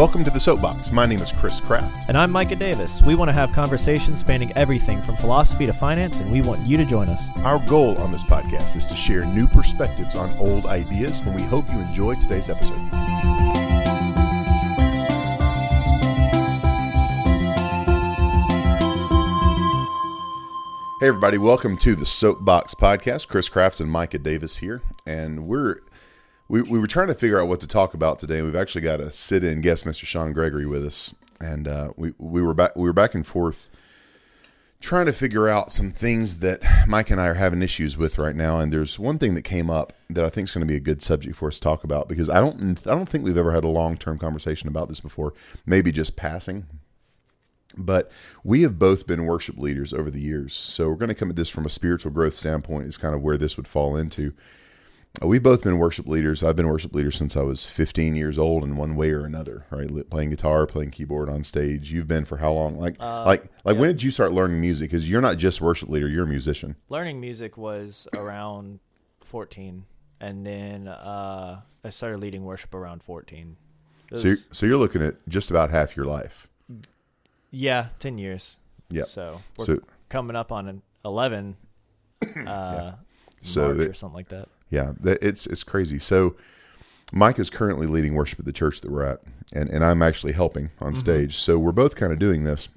Welcome 0.00 0.24
to 0.24 0.30
the 0.30 0.40
Soapbox. 0.40 0.92
My 0.92 1.04
name 1.04 1.20
is 1.20 1.30
Chris 1.30 1.60
Kraft. 1.60 2.08
And 2.08 2.16
I'm 2.16 2.30
Micah 2.30 2.56
Davis. 2.56 3.02
We 3.02 3.14
want 3.14 3.28
to 3.28 3.34
have 3.34 3.52
conversations 3.52 4.18
spanning 4.20 4.50
everything 4.56 5.02
from 5.02 5.18
philosophy 5.18 5.66
to 5.66 5.74
finance, 5.74 6.20
and 6.20 6.32
we 6.32 6.40
want 6.40 6.66
you 6.66 6.78
to 6.78 6.86
join 6.86 7.10
us. 7.10 7.28
Our 7.40 7.58
goal 7.66 7.98
on 7.98 8.10
this 8.10 8.24
podcast 8.24 8.76
is 8.76 8.86
to 8.86 8.96
share 8.96 9.26
new 9.26 9.46
perspectives 9.46 10.14
on 10.14 10.34
old 10.38 10.64
ideas, 10.64 11.18
and 11.18 11.36
we 11.36 11.42
hope 11.42 11.70
you 11.70 11.78
enjoy 11.80 12.14
today's 12.14 12.48
episode. 12.48 12.78
Hey, 20.98 21.08
everybody, 21.08 21.36
welcome 21.36 21.76
to 21.76 21.94
the 21.94 22.06
Soapbox 22.06 22.74
Podcast. 22.74 23.28
Chris 23.28 23.50
Kraft 23.50 23.80
and 23.80 23.90
Micah 23.90 24.18
Davis 24.18 24.56
here, 24.56 24.82
and 25.04 25.46
we're 25.46 25.82
we, 26.50 26.62
we 26.62 26.80
were 26.80 26.88
trying 26.88 27.06
to 27.06 27.14
figure 27.14 27.40
out 27.40 27.46
what 27.46 27.60
to 27.60 27.68
talk 27.68 27.94
about 27.94 28.18
today. 28.18 28.42
We've 28.42 28.56
actually 28.56 28.80
got 28.80 29.00
a 29.00 29.12
sit-in 29.12 29.60
guest, 29.60 29.84
Mr. 29.84 30.04
Sean 30.04 30.32
Gregory, 30.32 30.66
with 30.66 30.84
us, 30.84 31.14
and 31.40 31.68
uh, 31.68 31.92
we 31.96 32.12
we 32.18 32.42
were 32.42 32.54
back 32.54 32.74
we 32.74 32.82
were 32.82 32.92
back 32.92 33.14
and 33.14 33.24
forth 33.24 33.70
trying 34.80 35.06
to 35.06 35.12
figure 35.12 35.46
out 35.46 35.70
some 35.70 35.90
things 35.90 36.40
that 36.40 36.60
Mike 36.88 37.10
and 37.10 37.20
I 37.20 37.26
are 37.28 37.34
having 37.34 37.62
issues 37.62 37.98
with 37.98 38.18
right 38.18 38.34
now. 38.34 38.58
And 38.58 38.72
there's 38.72 38.98
one 38.98 39.18
thing 39.18 39.34
that 39.34 39.42
came 39.42 39.68
up 39.68 39.92
that 40.08 40.24
I 40.24 40.30
think 40.30 40.48
is 40.48 40.54
going 40.54 40.66
to 40.66 40.66
be 40.66 40.76
a 40.76 40.80
good 40.80 41.02
subject 41.02 41.36
for 41.36 41.48
us 41.48 41.56
to 41.56 41.60
talk 41.60 41.84
about 41.84 42.08
because 42.08 42.28
I 42.28 42.40
don't 42.40 42.78
I 42.86 42.94
don't 42.94 43.08
think 43.08 43.24
we've 43.24 43.36
ever 43.36 43.52
had 43.52 43.64
a 43.64 43.68
long 43.68 43.96
term 43.96 44.18
conversation 44.18 44.68
about 44.68 44.88
this 44.88 45.00
before. 45.00 45.34
Maybe 45.64 45.92
just 45.92 46.16
passing. 46.16 46.66
But 47.76 48.10
we 48.42 48.62
have 48.62 48.80
both 48.80 49.06
been 49.06 49.26
worship 49.26 49.56
leaders 49.56 49.92
over 49.92 50.10
the 50.10 50.20
years. 50.20 50.56
So 50.56 50.88
we're 50.88 50.96
going 50.96 51.10
to 51.10 51.14
come 51.14 51.30
at 51.30 51.36
this 51.36 51.48
from 51.48 51.66
a 51.66 51.70
spiritual 51.70 52.10
growth 52.10 52.34
standpoint, 52.34 52.88
is 52.88 52.98
kind 52.98 53.14
of 53.14 53.22
where 53.22 53.38
this 53.38 53.56
would 53.56 53.68
fall 53.68 53.96
into. 53.96 54.34
We've 55.22 55.42
both 55.42 55.62
been 55.62 55.78
worship 55.78 56.06
leaders. 56.06 56.42
I've 56.42 56.56
been 56.56 56.68
worship 56.68 56.94
leader 56.94 57.10
since 57.10 57.36
I 57.36 57.42
was 57.42 57.66
15 57.66 58.14
years 58.14 58.38
old 58.38 58.64
in 58.64 58.76
one 58.76 58.96
way 58.96 59.10
or 59.10 59.24
another, 59.24 59.66
right? 59.70 60.08
Playing 60.08 60.30
guitar, 60.30 60.66
playing 60.66 60.92
keyboard 60.92 61.28
on 61.28 61.44
stage. 61.44 61.92
You've 61.92 62.06
been 62.06 62.24
for 62.24 62.38
how 62.38 62.52
long? 62.52 62.78
Like, 62.78 62.96
uh, 63.00 63.24
like, 63.26 63.44
like 63.64 63.76
when 63.76 63.88
did 63.88 64.02
you 64.02 64.12
start 64.12 64.32
learning 64.32 64.60
music? 64.60 64.88
Because 64.88 65.08
you're 65.08 65.20
not 65.20 65.36
just 65.36 65.60
worship 65.60 65.90
leader, 65.90 66.08
you're 66.08 66.24
a 66.24 66.28
musician. 66.28 66.76
Learning 66.88 67.20
music 67.20 67.58
was 67.58 68.08
around 68.14 68.78
14, 69.24 69.84
and 70.20 70.46
then 70.46 70.88
uh, 70.88 71.60
I 71.84 71.90
started 71.90 72.20
leading 72.20 72.44
worship 72.44 72.74
around 72.74 73.02
14. 73.02 73.56
Was, 74.12 74.22
so, 74.22 74.28
you're, 74.28 74.36
so 74.52 74.66
you're 74.66 74.78
looking 74.78 75.02
at 75.02 75.16
just 75.28 75.50
about 75.50 75.70
half 75.70 75.96
your 75.96 76.06
life. 76.06 76.48
Yeah, 77.50 77.88
10 77.98 78.16
years. 78.16 78.56
Yeah. 78.88 79.04
So 79.04 79.42
we're 79.58 79.66
so, 79.66 79.78
coming 80.08 80.36
up 80.36 80.50
on 80.50 80.82
11 81.04 81.56
uh, 82.22 82.26
yeah. 82.36 82.94
so 83.42 83.66
March 83.66 83.78
that, 83.78 83.88
or 83.90 83.94
something 83.94 84.16
like 84.16 84.28
that 84.28 84.48
yeah, 84.70 84.92
it's 85.04 85.46
it's 85.46 85.64
crazy. 85.64 85.98
So 85.98 86.36
Mike 87.12 87.38
is 87.38 87.50
currently 87.50 87.86
leading 87.86 88.14
worship 88.14 88.38
at 88.38 88.44
the 88.44 88.52
church 88.52 88.80
that 88.80 88.90
we're 88.90 89.04
at, 89.04 89.20
and, 89.52 89.68
and 89.68 89.84
I'm 89.84 90.02
actually 90.02 90.32
helping 90.32 90.70
on 90.80 90.92
mm-hmm. 90.92 91.00
stage. 91.00 91.36
So 91.36 91.58
we're 91.58 91.72
both 91.72 91.96
kind 91.96 92.12
of 92.12 92.18
doing 92.18 92.44
this. 92.44 92.68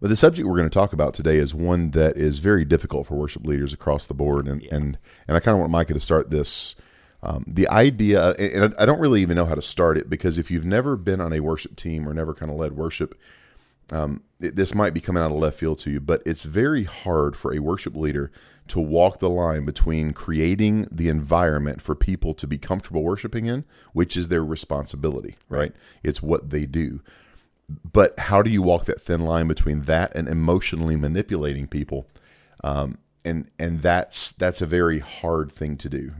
But 0.00 0.08
the 0.08 0.16
subject 0.16 0.48
we're 0.48 0.56
going 0.56 0.68
to 0.68 0.74
talk 0.74 0.92
about 0.92 1.12
today 1.12 1.36
is 1.36 1.54
one 1.54 1.90
that 1.90 2.16
is 2.16 2.38
very 2.38 2.64
difficult 2.64 3.06
for 3.06 3.16
worship 3.16 3.46
leaders 3.46 3.72
across 3.72 4.06
the 4.06 4.14
board, 4.14 4.46
and 4.46 4.62
yeah. 4.62 4.74
and 4.74 4.98
and 5.26 5.36
I 5.36 5.40
kind 5.40 5.54
of 5.54 5.60
want 5.60 5.72
Micah 5.72 5.94
to 5.94 6.00
start 6.00 6.30
this. 6.30 6.76
Um, 7.22 7.44
the 7.46 7.68
idea, 7.68 8.30
and 8.32 8.74
I 8.78 8.86
don't 8.86 8.98
really 8.98 9.20
even 9.20 9.36
know 9.36 9.44
how 9.44 9.54
to 9.54 9.60
start 9.60 9.98
it 9.98 10.08
because 10.08 10.38
if 10.38 10.50
you've 10.50 10.64
never 10.64 10.96
been 10.96 11.20
on 11.20 11.34
a 11.34 11.40
worship 11.40 11.76
team 11.76 12.08
or 12.08 12.14
never 12.14 12.32
kind 12.32 12.50
of 12.50 12.56
led 12.56 12.72
worship, 12.72 13.14
um, 13.90 14.22
it, 14.40 14.56
this 14.56 14.74
might 14.74 14.94
be 14.94 15.00
coming 15.00 15.22
out 15.22 15.30
of 15.30 15.38
left 15.38 15.58
field 15.58 15.78
to 15.80 15.90
you, 15.90 16.00
but 16.00 16.22
it's 16.24 16.42
very 16.42 16.84
hard 16.84 17.36
for 17.36 17.54
a 17.54 17.58
worship 17.58 17.96
leader 17.96 18.30
to 18.68 18.80
walk 18.80 19.18
the 19.18 19.28
line 19.28 19.64
between 19.64 20.12
creating 20.12 20.86
the 20.92 21.08
environment 21.08 21.82
for 21.82 21.94
people 21.94 22.34
to 22.34 22.46
be 22.46 22.56
comfortable 22.56 23.02
worshiping 23.02 23.46
in, 23.46 23.64
which 23.92 24.16
is 24.16 24.28
their 24.28 24.44
responsibility, 24.44 25.36
right? 25.48 25.72
It's 26.02 26.22
what 26.22 26.50
they 26.50 26.66
do. 26.66 27.00
But 27.92 28.18
how 28.18 28.42
do 28.42 28.50
you 28.50 28.62
walk 28.62 28.84
that 28.84 29.00
thin 29.00 29.22
line 29.22 29.48
between 29.48 29.82
that 29.82 30.14
and 30.16 30.28
emotionally 30.28 30.96
manipulating 30.96 31.66
people? 31.66 32.06
Um, 32.62 32.98
and 33.24 33.50
and 33.58 33.82
that's 33.82 34.32
that's 34.32 34.62
a 34.62 34.66
very 34.66 34.98
hard 34.98 35.52
thing 35.52 35.76
to 35.78 35.88
do, 35.88 36.12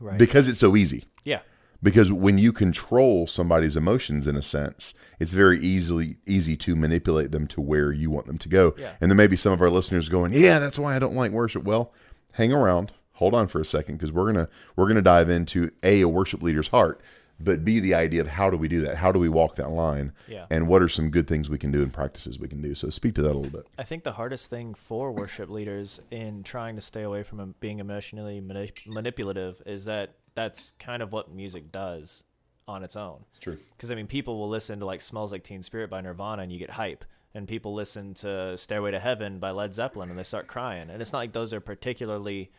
right. 0.00 0.18
because 0.18 0.48
it's 0.48 0.58
so 0.58 0.76
easy. 0.76 1.04
Yeah 1.24 1.40
because 1.82 2.12
when 2.12 2.38
you 2.38 2.52
control 2.52 3.26
somebody's 3.26 3.76
emotions 3.76 4.26
in 4.26 4.36
a 4.36 4.42
sense 4.42 4.94
it's 5.18 5.32
very 5.34 5.60
easily 5.60 6.16
easy 6.26 6.56
to 6.56 6.74
manipulate 6.74 7.30
them 7.30 7.46
to 7.46 7.60
where 7.60 7.92
you 7.92 8.10
want 8.10 8.26
them 8.26 8.38
to 8.38 8.48
go. 8.48 8.74
Yeah. 8.78 8.92
and 9.00 9.10
there 9.10 9.16
may 9.16 9.26
be 9.26 9.36
some 9.36 9.52
of 9.52 9.60
our 9.60 9.70
listeners 9.70 10.08
going 10.08 10.32
yeah 10.32 10.58
that's 10.58 10.78
why 10.78 10.96
i 10.96 10.98
don't 10.98 11.14
like 11.14 11.30
worship. 11.32 11.64
Well 11.64 11.92
hang 12.32 12.52
around. 12.52 12.92
Hold 13.14 13.34
on 13.34 13.48
for 13.48 13.60
a 13.60 13.64
second 13.64 13.96
because 13.96 14.12
we're 14.12 14.26
gonna 14.32 14.48
we're 14.76 14.88
gonna 14.88 15.02
dive 15.02 15.28
into 15.28 15.70
a 15.82 16.00
a 16.02 16.08
worship 16.08 16.42
leader's 16.42 16.68
heart 16.68 17.00
but 17.42 17.64
b 17.64 17.80
the 17.80 17.94
idea 17.94 18.20
of 18.20 18.28
how 18.28 18.50
do 18.50 18.56
we 18.58 18.68
do 18.68 18.80
that? 18.82 18.96
How 18.96 19.12
do 19.12 19.18
we 19.18 19.28
walk 19.28 19.56
that 19.56 19.70
line? 19.70 20.12
Yeah. 20.28 20.46
and 20.50 20.68
what 20.68 20.82
are 20.82 20.88
some 20.88 21.10
good 21.10 21.26
things 21.26 21.48
we 21.50 21.58
can 21.58 21.70
do 21.70 21.82
and 21.82 21.92
practices 21.92 22.38
we 22.38 22.48
can 22.48 22.60
do? 22.62 22.74
So 22.74 22.88
speak 22.90 23.14
to 23.14 23.22
that 23.22 23.32
a 23.32 23.38
little 23.38 23.50
bit. 23.50 23.66
I 23.78 23.82
think 23.82 24.04
the 24.04 24.12
hardest 24.12 24.48
thing 24.50 24.74
for 24.74 25.10
worship 25.12 25.48
leaders 25.50 26.00
in 26.10 26.42
trying 26.42 26.76
to 26.76 26.82
stay 26.82 27.02
away 27.02 27.22
from 27.22 27.54
being 27.60 27.78
emotionally 27.78 28.40
manip- 28.42 28.86
manipulative 28.86 29.62
is 29.66 29.86
that 29.86 30.14
that's 30.34 30.72
kind 30.72 31.02
of 31.02 31.12
what 31.12 31.32
music 31.32 31.72
does 31.72 32.24
on 32.68 32.84
its 32.84 32.96
own. 32.96 33.24
It's 33.28 33.38
true. 33.38 33.58
Because 33.72 33.90
I 33.90 33.94
mean, 33.94 34.06
people 34.06 34.38
will 34.38 34.48
listen 34.48 34.78
to 34.80 34.86
like 34.86 35.02
"Smells 35.02 35.32
Like 35.32 35.42
Teen 35.42 35.62
Spirit" 35.62 35.90
by 35.90 36.00
Nirvana, 36.00 36.42
and 36.42 36.52
you 36.52 36.58
get 36.58 36.70
hype. 36.70 37.04
And 37.34 37.46
people 37.46 37.74
listen 37.74 38.14
to 38.14 38.56
"Stairway 38.56 38.90
to 38.90 38.98
Heaven" 38.98 39.38
by 39.38 39.50
Led 39.50 39.74
Zeppelin, 39.74 40.10
and 40.10 40.18
they 40.18 40.24
start 40.24 40.46
crying. 40.46 40.90
And 40.90 41.00
it's 41.00 41.12
not 41.12 41.18
like 41.18 41.32
those 41.32 41.52
are 41.52 41.60
particularly, 41.60 42.50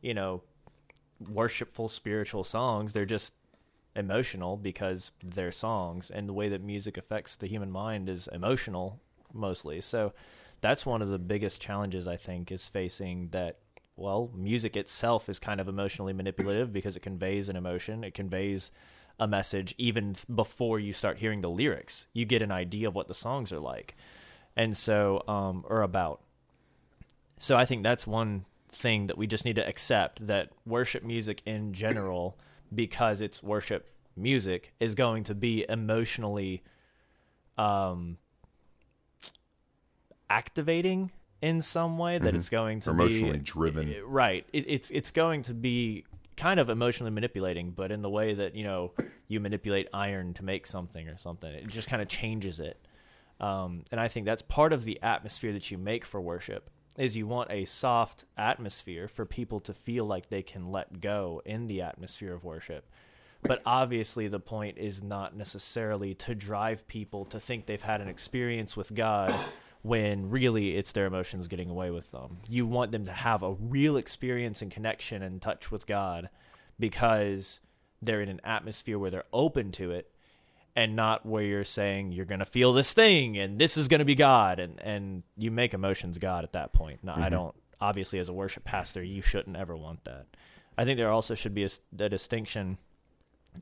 you 0.00 0.14
know, 0.14 0.42
worshipful 1.30 1.88
spiritual 1.88 2.44
songs. 2.44 2.92
They're 2.92 3.04
just 3.04 3.34
emotional 3.96 4.56
because 4.56 5.12
they're 5.22 5.52
songs, 5.52 6.10
and 6.10 6.28
the 6.28 6.32
way 6.32 6.48
that 6.48 6.62
music 6.62 6.96
affects 6.96 7.36
the 7.36 7.46
human 7.46 7.70
mind 7.70 8.08
is 8.08 8.28
emotional 8.28 9.00
mostly. 9.32 9.80
So 9.80 10.12
that's 10.60 10.86
one 10.86 11.02
of 11.02 11.08
the 11.08 11.18
biggest 11.18 11.60
challenges 11.60 12.06
I 12.06 12.16
think 12.16 12.50
is 12.50 12.66
facing 12.66 13.28
that 13.28 13.58
well, 13.98 14.30
music 14.34 14.76
itself 14.76 15.28
is 15.28 15.38
kind 15.38 15.60
of 15.60 15.68
emotionally 15.68 16.12
manipulative 16.12 16.72
because 16.72 16.96
it 16.96 17.00
conveys 17.00 17.48
an 17.48 17.56
emotion, 17.56 18.04
it 18.04 18.14
conveys 18.14 18.70
a 19.18 19.26
message 19.26 19.74
even 19.76 20.14
before 20.32 20.78
you 20.78 20.92
start 20.92 21.18
hearing 21.18 21.40
the 21.40 21.50
lyrics. 21.50 22.06
You 22.12 22.24
get 22.24 22.40
an 22.40 22.52
idea 22.52 22.86
of 22.88 22.94
what 22.94 23.08
the 23.08 23.14
songs 23.14 23.52
are 23.52 23.58
like, 23.58 23.96
and 24.56 24.76
so 24.76 25.24
um, 25.26 25.64
or 25.68 25.82
about. 25.82 26.20
So 27.40 27.56
I 27.56 27.64
think 27.64 27.82
that's 27.82 28.06
one 28.06 28.44
thing 28.70 29.08
that 29.08 29.18
we 29.18 29.26
just 29.26 29.44
need 29.44 29.56
to 29.56 29.66
accept 29.66 30.26
that 30.26 30.50
worship 30.64 31.02
music 31.02 31.42
in 31.44 31.72
general, 31.72 32.38
because 32.72 33.20
it's 33.20 33.42
worship 33.42 33.88
music, 34.16 34.72
is 34.78 34.94
going 34.94 35.24
to 35.24 35.34
be 35.34 35.64
emotionally 35.68 36.62
um, 37.56 38.18
activating 40.30 41.10
in 41.40 41.60
some 41.60 41.98
way 41.98 42.18
that 42.18 42.28
mm-hmm. 42.28 42.36
it's 42.36 42.48
going 42.48 42.80
to 42.80 42.92
be 42.92 43.02
emotionally 43.02 43.38
be 43.38 43.44
driven 43.44 43.94
right. 44.06 44.46
It, 44.52 44.64
it's 44.68 44.90
it's 44.90 45.10
going 45.10 45.42
to 45.42 45.54
be 45.54 46.04
kind 46.36 46.60
of 46.60 46.70
emotionally 46.70 47.10
manipulating 47.10 47.72
but 47.72 47.90
in 47.90 48.00
the 48.00 48.10
way 48.10 48.32
that 48.34 48.54
you 48.54 48.62
know 48.62 48.92
you 49.26 49.40
manipulate 49.40 49.88
iron 49.92 50.34
to 50.34 50.44
make 50.44 50.66
something 50.66 51.08
or 51.08 51.16
something 51.16 51.52
it 51.52 51.66
just 51.68 51.88
kind 51.88 52.00
of 52.00 52.08
changes 52.08 52.60
it. 52.60 52.78
Um, 53.40 53.84
and 53.92 54.00
i 54.00 54.08
think 54.08 54.26
that's 54.26 54.42
part 54.42 54.72
of 54.72 54.84
the 54.84 55.00
atmosphere 55.00 55.52
that 55.52 55.70
you 55.70 55.78
make 55.78 56.04
for 56.04 56.20
worship 56.20 56.70
is 56.98 57.16
you 57.16 57.26
want 57.26 57.50
a 57.50 57.64
soft 57.64 58.24
atmosphere 58.36 59.06
for 59.06 59.24
people 59.24 59.60
to 59.60 59.72
feel 59.72 60.04
like 60.04 60.28
they 60.28 60.42
can 60.42 60.70
let 60.70 61.00
go 61.00 61.40
in 61.46 61.68
the 61.68 61.80
atmosphere 61.80 62.34
of 62.34 62.42
worship. 62.42 62.84
But 63.42 63.62
obviously 63.64 64.26
the 64.26 64.40
point 64.40 64.78
is 64.78 65.00
not 65.00 65.36
necessarily 65.36 66.14
to 66.14 66.34
drive 66.34 66.88
people 66.88 67.24
to 67.26 67.38
think 67.38 67.66
they've 67.66 67.80
had 67.80 68.00
an 68.00 68.08
experience 68.08 68.76
with 68.76 68.94
god 68.96 69.32
when 69.82 70.30
really 70.30 70.76
it's 70.76 70.92
their 70.92 71.06
emotions 71.06 71.48
getting 71.48 71.70
away 71.70 71.90
with 71.90 72.10
them. 72.10 72.38
You 72.48 72.66
want 72.66 72.92
them 72.92 73.04
to 73.04 73.12
have 73.12 73.42
a 73.42 73.52
real 73.52 73.96
experience 73.96 74.60
and 74.62 74.70
connection 74.70 75.22
and 75.22 75.40
touch 75.40 75.70
with 75.70 75.86
God 75.86 76.28
because 76.78 77.60
they're 78.02 78.20
in 78.20 78.28
an 78.28 78.40
atmosphere 78.44 78.98
where 78.98 79.10
they're 79.10 79.24
open 79.32 79.72
to 79.72 79.90
it 79.90 80.10
and 80.76 80.94
not 80.94 81.26
where 81.26 81.42
you're 81.42 81.64
saying 81.64 82.12
you're 82.12 82.24
going 82.24 82.38
to 82.38 82.44
feel 82.44 82.72
this 82.72 82.92
thing 82.92 83.36
and 83.36 83.58
this 83.58 83.76
is 83.76 83.88
going 83.88 83.98
to 83.98 84.04
be 84.04 84.14
God 84.14 84.60
and 84.60 84.80
and 84.80 85.22
you 85.36 85.50
make 85.50 85.74
emotions 85.74 86.18
God 86.18 86.44
at 86.44 86.52
that 86.52 86.72
point. 86.72 87.02
Now, 87.02 87.14
mm-hmm. 87.14 87.22
I 87.22 87.28
don't 87.28 87.54
obviously 87.80 88.18
as 88.18 88.28
a 88.28 88.32
worship 88.32 88.64
pastor 88.64 89.02
you 89.02 89.22
shouldn't 89.22 89.56
ever 89.56 89.76
want 89.76 90.04
that. 90.04 90.26
I 90.76 90.84
think 90.84 90.96
there 90.96 91.10
also 91.10 91.34
should 91.34 91.54
be 91.54 91.64
a, 91.64 91.68
a 91.98 92.08
distinction 92.08 92.78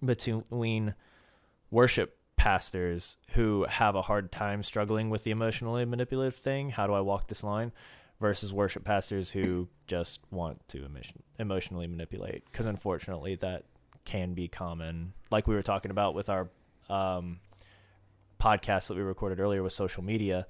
between 0.05 0.95
worship 1.71 2.19
pastors 2.37 3.17
who 3.31 3.67
have 3.69 3.95
a 3.95 4.03
hard 4.03 4.31
time 4.31 4.63
struggling 4.63 5.11
with 5.11 5.25
the 5.25 5.31
emotionally 5.31 5.85
manipulative 5.85 6.37
thing. 6.37 6.71
How 6.71 6.87
do 6.87 6.93
I 6.93 7.01
walk 7.01 7.29
this 7.29 7.43
line? 7.43 7.73
Versus 8.19 8.53
worship 8.53 8.83
pastors 8.85 9.31
who 9.31 9.69
just 9.87 10.21
want 10.31 10.67
to 10.69 10.85
emotion, 10.87 11.23
emotionally 11.39 11.87
manipulate. 11.87 12.45
Because 12.51 12.65
unfortunately, 12.65 13.35
that 13.37 13.65
can 14.07 14.33
be 14.33 14.49
common. 14.49 15.13
Like 15.31 15.47
we 15.47 15.55
were 15.55 15.63
talking 15.63 15.91
about 15.91 16.15
with 16.15 16.31
our 16.31 16.49
um, 16.89 17.41
podcast 18.41 18.89
that 18.89 18.97
we 18.97 19.03
recorded 19.03 19.39
earlier 19.39 19.63
with 19.63 19.75
social 19.75 20.03
media, 20.03 20.47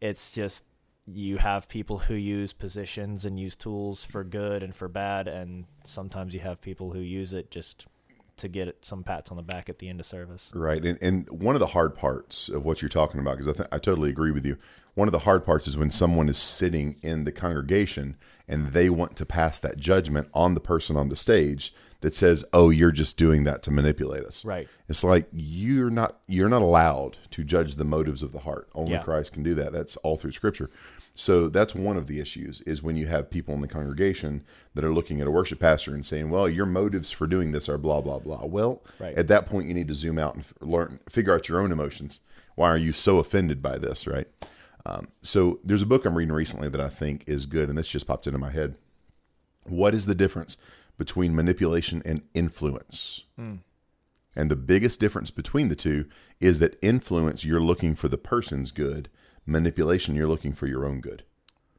it's 0.00 0.30
just 0.30 0.64
you 1.06 1.38
have 1.38 1.68
people 1.68 1.98
who 1.98 2.14
use 2.14 2.52
positions 2.52 3.24
and 3.24 3.40
use 3.40 3.56
tools 3.56 4.04
for 4.04 4.22
good 4.22 4.62
and 4.62 4.74
for 4.74 4.88
bad, 4.88 5.26
and 5.26 5.64
sometimes 5.84 6.34
you 6.34 6.40
have 6.40 6.60
people 6.60 6.92
who 6.92 7.00
use 7.00 7.32
it 7.32 7.50
just 7.50 7.86
to 8.40 8.48
get 8.48 8.76
some 8.82 9.02
pats 9.02 9.30
on 9.30 9.36
the 9.36 9.42
back 9.42 9.68
at 9.68 9.78
the 9.78 9.88
end 9.88 10.00
of 10.00 10.06
service. 10.06 10.52
Right. 10.54 10.84
And, 10.84 10.98
and 11.02 11.28
one 11.30 11.54
of 11.56 11.60
the 11.60 11.68
hard 11.68 11.94
parts 11.94 12.48
of 12.48 12.64
what 12.64 12.82
you're 12.82 12.88
talking 12.88 13.20
about, 13.20 13.38
because 13.38 13.48
I, 13.48 13.52
th- 13.52 13.68
I 13.72 13.78
totally 13.78 14.10
agree 14.10 14.30
with 14.30 14.44
you, 14.44 14.56
one 14.94 15.08
of 15.08 15.12
the 15.12 15.20
hard 15.20 15.44
parts 15.44 15.66
is 15.66 15.76
when 15.78 15.90
someone 15.90 16.28
is 16.28 16.36
sitting 16.36 16.96
in 17.02 17.24
the 17.24 17.32
congregation 17.32 18.16
and 18.48 18.68
they 18.68 18.90
want 18.90 19.16
to 19.16 19.24
pass 19.24 19.58
that 19.60 19.78
judgment 19.78 20.28
on 20.34 20.54
the 20.54 20.60
person 20.60 20.96
on 20.96 21.08
the 21.08 21.16
stage 21.16 21.72
that 22.00 22.14
says, 22.14 22.44
"Oh, 22.52 22.70
you're 22.70 22.90
just 22.90 23.16
doing 23.16 23.44
that 23.44 23.62
to 23.64 23.70
manipulate 23.70 24.24
us." 24.24 24.44
Right. 24.44 24.68
It's 24.88 25.04
like 25.04 25.28
you're 25.32 25.90
not 25.90 26.18
you're 26.26 26.48
not 26.48 26.62
allowed 26.62 27.18
to 27.32 27.44
judge 27.44 27.76
the 27.76 27.84
motives 27.84 28.22
of 28.22 28.32
the 28.32 28.40
heart. 28.40 28.68
Only 28.74 28.92
Yeah. 28.92 29.02
Christ 29.02 29.32
can 29.32 29.42
do 29.42 29.54
that. 29.54 29.72
That's 29.72 29.96
all 29.98 30.16
through 30.16 30.32
Scripture. 30.32 30.70
So 31.14 31.48
that's 31.48 31.74
one 31.74 31.96
of 31.96 32.06
the 32.06 32.20
issues 32.20 32.60
is 32.62 32.82
when 32.82 32.96
you 32.96 33.06
have 33.06 33.30
people 33.30 33.54
in 33.54 33.60
the 33.60 33.68
congregation 33.68 34.42
that 34.74 34.84
are 34.84 34.92
looking 34.92 35.20
at 35.20 35.26
a 35.26 35.30
worship 35.30 35.58
pastor 35.58 35.92
and 35.94 36.06
saying, 36.06 36.30
"Well, 36.30 36.48
your 36.48 36.66
motives 36.66 37.10
for 37.10 37.26
doing 37.26 37.52
this 37.52 37.68
are 37.68 37.76
blah 37.78 38.00
blah 38.00 38.20
blah." 38.20 38.46
Well, 38.46 38.82
Right. 38.98 39.16
at 39.18 39.28
that 39.28 39.46
point, 39.46 39.66
you 39.68 39.74
need 39.74 39.88
to 39.88 39.94
zoom 39.94 40.18
out 40.18 40.36
and 40.36 40.44
learn, 40.60 41.00
figure 41.08 41.34
out 41.34 41.48
your 41.48 41.60
own 41.60 41.72
emotions. 41.72 42.20
Why 42.54 42.68
are 42.68 42.76
you 42.78 42.92
so 42.92 43.18
offended 43.18 43.60
by 43.60 43.76
this? 43.78 44.06
Right. 44.06 44.28
Um, 44.86 45.08
so 45.20 45.60
there's 45.62 45.82
a 45.82 45.86
book 45.86 46.04
I'm 46.06 46.16
reading 46.16 46.32
recently 46.34 46.68
that 46.70 46.80
I 46.80 46.88
think 46.88 47.24
is 47.26 47.44
good, 47.46 47.68
and 47.68 47.76
this 47.76 47.88
just 47.88 48.06
popped 48.06 48.26
into 48.26 48.38
my 48.38 48.50
head. 48.50 48.76
What 49.64 49.94
is 49.94 50.06
the 50.06 50.14
difference 50.14 50.56
between 50.96 51.34
manipulation 51.34 52.02
and 52.06 52.22
influence? 52.34 53.24
And 54.36 54.50
the 54.50 54.56
biggest 54.56 55.00
difference 55.00 55.30
between 55.30 55.68
the 55.68 55.76
two 55.76 56.06
is 56.40 56.60
that 56.60 56.78
influence, 56.82 57.44
you're 57.44 57.60
looking 57.60 57.94
for 57.94 58.08
the 58.08 58.16
person's 58.18 58.70
good. 58.70 59.08
Manipulation, 59.50 60.14
you're 60.14 60.28
looking 60.28 60.52
for 60.52 60.66
your 60.66 60.86
own 60.86 61.00
good. 61.00 61.24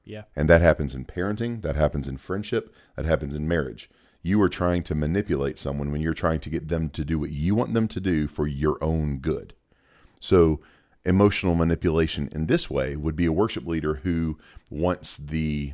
Yeah. 0.03 0.23
And 0.35 0.49
that 0.49 0.61
happens 0.61 0.93
in 0.93 1.05
parenting, 1.05 1.61
that 1.61 1.75
happens 1.75 2.07
in 2.07 2.17
friendship, 2.17 2.73
that 2.95 3.05
happens 3.05 3.33
in 3.33 3.47
marriage. 3.47 3.89
You 4.21 4.41
are 4.41 4.49
trying 4.49 4.83
to 4.83 4.95
manipulate 4.95 5.57
someone 5.57 5.91
when 5.91 6.01
you're 6.01 6.13
trying 6.13 6.39
to 6.41 6.49
get 6.49 6.67
them 6.67 6.89
to 6.89 7.05
do 7.05 7.17
what 7.17 7.31
you 7.31 7.55
want 7.55 7.73
them 7.73 7.87
to 7.87 7.99
do 7.99 8.27
for 8.27 8.45
your 8.45 8.77
own 8.83 9.17
good. 9.17 9.53
So, 10.19 10.59
emotional 11.03 11.55
manipulation 11.55 12.29
in 12.31 12.45
this 12.45 12.69
way 12.69 12.95
would 12.95 13.15
be 13.15 13.25
a 13.25 13.31
worship 13.31 13.65
leader 13.65 13.95
who 13.95 14.37
wants 14.69 15.17
the 15.17 15.73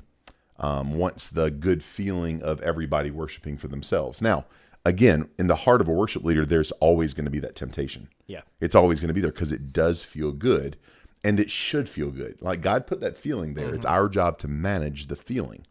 um, 0.59 0.95
wants 0.95 1.27
the 1.27 1.51
good 1.51 1.83
feeling 1.83 2.41
of 2.41 2.61
everybody 2.61 3.11
worshiping 3.11 3.57
for 3.57 3.67
themselves. 3.67 4.21
Now, 4.21 4.45
again, 4.85 5.29
in 5.37 5.47
the 5.47 5.55
heart 5.55 5.81
of 5.81 5.87
a 5.87 5.93
worship 5.93 6.23
leader, 6.23 6.45
there's 6.45 6.71
always 6.73 7.13
going 7.13 7.25
to 7.25 7.31
be 7.31 7.39
that 7.39 7.55
temptation. 7.55 8.07
Yeah. 8.27 8.41
It's 8.61 8.73
always 8.73 8.99
going 8.99 9.09
to 9.09 9.13
be 9.13 9.21
there 9.21 9.31
because 9.31 9.51
it 9.51 9.73
does 9.73 10.03
feel 10.03 10.31
good 10.31 10.77
and 11.23 11.39
it 11.39 11.51
should 11.51 11.89
feel 11.89 12.11
good. 12.11 12.41
Like 12.41 12.61
God 12.61 12.87
put 12.87 13.01
that 13.01 13.17
feeling 13.17 13.53
there. 13.53 13.73
It's 13.73 13.85
mm-hmm. 13.85 13.95
our 13.95 14.09
job 14.09 14.37
to 14.39 14.47
manage 14.47 15.07
the 15.07 15.15
feeling, 15.15 15.65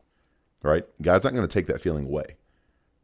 right? 0.63 0.85
God's 1.01 1.25
not 1.25 1.35
going 1.35 1.47
to 1.47 1.53
take 1.53 1.67
that 1.67 1.81
feeling 1.81 2.07
away. 2.07 2.37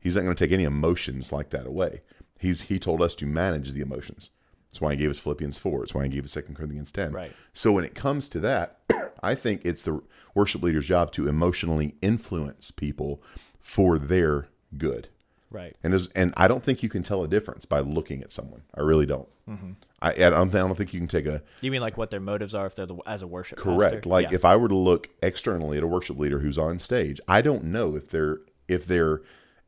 He's 0.01 0.17
not 0.17 0.23
going 0.23 0.35
to 0.35 0.45
take 0.45 0.53
any 0.53 0.65
emotions 0.65 1.33
like 1.33 1.51
that 1.51 1.67
away. 1.67 2.03
He's 2.39 2.63
He 2.63 2.79
told 2.79 3.01
us 3.01 3.15
to 3.17 3.27
manage 3.27 3.73
the 3.73 3.81
emotions. 3.81 4.31
That's 4.69 4.81
why 4.81 4.93
He 4.93 4.97
gave 4.97 5.11
us 5.11 5.19
Philippians 5.19 5.59
4. 5.59 5.85
It's 5.85 5.95
why 5.95 6.05
He 6.05 6.09
gave 6.09 6.25
us 6.25 6.33
2 6.33 6.43
Corinthians 6.55 6.91
10. 6.91 7.13
Right. 7.13 7.33
So 7.53 7.73
when 7.73 7.85
it 7.85 7.95
comes 7.95 8.29
to 8.31 8.41
that, 8.41 8.79
I 9.23 9.35
think 9.35 9.63
it's 9.65 9.85
the 9.85 10.03
worship 10.35 10.63
leader's 10.63 10.87
job 10.87 11.13
to 11.13 11.29
emotionally 11.29 11.95
influence 12.03 12.71
people 12.71 13.23
for 13.61 13.99
their 13.99 14.49
good. 14.77 15.09
Right. 15.53 15.77
And 15.83 15.95
as, 15.95 16.09
and 16.17 16.33
I 16.37 16.49
don't 16.49 16.63
think 16.63 16.83
you 16.83 16.89
can 16.89 17.03
tell 17.03 17.23
a 17.23 17.29
difference 17.29 17.65
by 17.65 17.81
looking 17.81 18.23
at 18.23 18.33
someone. 18.33 18.63
I 18.75 18.81
really 18.81 19.07
don't. 19.07 19.29
Mm-hmm. 19.49 19.73
I, 20.01 20.11
I 20.11 20.13
don't 20.31 20.51
think, 20.51 20.55
I 20.65 20.67
don't 20.67 20.75
think 20.77 20.93
you 20.95 21.01
can 21.01 21.09
take 21.09 21.27
a 21.27 21.43
You 21.61 21.71
mean 21.71 21.81
like 21.81 21.97
what 21.97 22.11
their 22.11 22.21
motives 22.21 22.55
are 22.55 22.67
if 22.67 22.75
they're 22.75 22.87
the, 22.87 22.97
as 23.07 23.23
a 23.23 23.27
worship 23.27 23.59
correct. 23.59 23.95
pastor? 23.97 24.09
Like 24.09 24.31
Yeah. 24.31 24.37
if 24.37 24.45
I 24.45 24.57
were 24.57 24.69
to 24.69 24.75
look 24.77 25.09
externally 25.23 25.77
at 25.77 25.83
a 25.85 25.87
worship 25.87 26.19
leader 26.19 26.39
who's 26.41 26.59
on 26.59 26.79
stage, 26.79 27.21
I 27.29 27.43
don't 27.43 27.65
know 27.65 27.95
if 27.97 28.09
their 28.11 28.39
if 28.69 28.87
their 28.87 29.23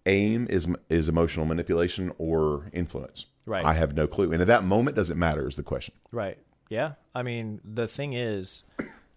aim 0.06 0.46
is 0.50 0.68
is 0.90 1.08
emotional 1.08 1.46
manipulation 1.46 2.12
or 2.18 2.68
influence. 2.72 3.26
Right. 3.46 3.64
I 3.64 3.74
have 3.74 3.94
no 3.94 4.06
clue. 4.06 4.32
And 4.32 4.40
at 4.40 4.48
that 4.48 4.64
moment, 4.64 4.96
does 4.96 5.10
it 5.10 5.16
matter? 5.16 5.46
Is 5.46 5.56
the 5.56 5.62
question. 5.62 5.94
Right. 6.10 6.38
Yeah. 6.70 6.92
I 7.14 7.22
mean, 7.22 7.60
the 7.62 7.86
thing 7.86 8.14
is, 8.14 8.64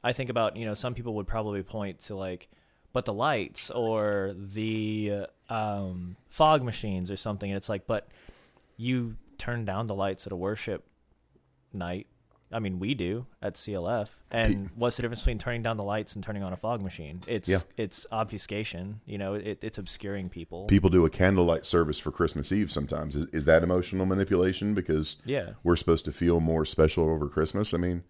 I 0.03 0.13
think 0.13 0.29
about, 0.29 0.57
you 0.57 0.65
know, 0.65 0.73
some 0.73 0.93
people 0.93 1.13
would 1.15 1.27
probably 1.27 1.63
point 1.63 1.99
to 2.01 2.15
like, 2.15 2.49
but 2.93 3.05
the 3.05 3.13
lights 3.13 3.69
or 3.71 4.33
the 4.37 5.27
um, 5.49 6.15
fog 6.29 6.63
machines 6.63 7.09
or 7.11 7.17
something. 7.17 7.49
And 7.49 7.57
it's 7.57 7.69
like, 7.69 7.87
but 7.87 8.07
you 8.77 9.15
turn 9.37 9.65
down 9.65 9.85
the 9.85 9.95
lights 9.95 10.25
at 10.25 10.31
a 10.31 10.35
worship 10.35 10.83
night. 11.73 12.07
I 12.49 12.59
mean, 12.59 12.79
we 12.79 12.93
do 12.93 13.25
at 13.41 13.55
CLF. 13.55 14.07
And 14.31 14.69
what's 14.75 14.95
the 14.95 15.01
difference 15.01 15.19
between 15.19 15.37
turning 15.37 15.63
down 15.63 15.75
the 15.75 15.83
lights 15.83 16.15
and 16.15 16.23
turning 16.23 16.43
on 16.43 16.53
a 16.53 16.55
fog 16.55 16.81
machine? 16.81 17.19
It's 17.27 17.49
Yeah. 17.49 17.59
it's 17.75 18.05
obfuscation. 18.09 19.01
You 19.05 19.17
know, 19.17 19.33
it, 19.33 19.61
it's 19.61 19.77
obscuring 19.77 20.29
people. 20.29 20.65
People 20.67 20.89
do 20.89 21.05
a 21.05 21.09
candlelight 21.09 21.65
service 21.65 21.99
for 21.99 22.09
Christmas 22.09 22.53
Eve 22.53 22.71
sometimes. 22.71 23.17
Is, 23.17 23.25
is 23.27 23.43
that 23.45 23.63
emotional 23.63 24.05
manipulation 24.05 24.73
because 24.73 25.17
Yeah. 25.25 25.51
we're 25.63 25.75
supposed 25.75 26.05
to 26.05 26.13
feel 26.13 26.39
more 26.39 26.63
special 26.63 27.09
over 27.09 27.27
Christmas? 27.27 27.73
I 27.73 27.77
mean, 27.79 28.03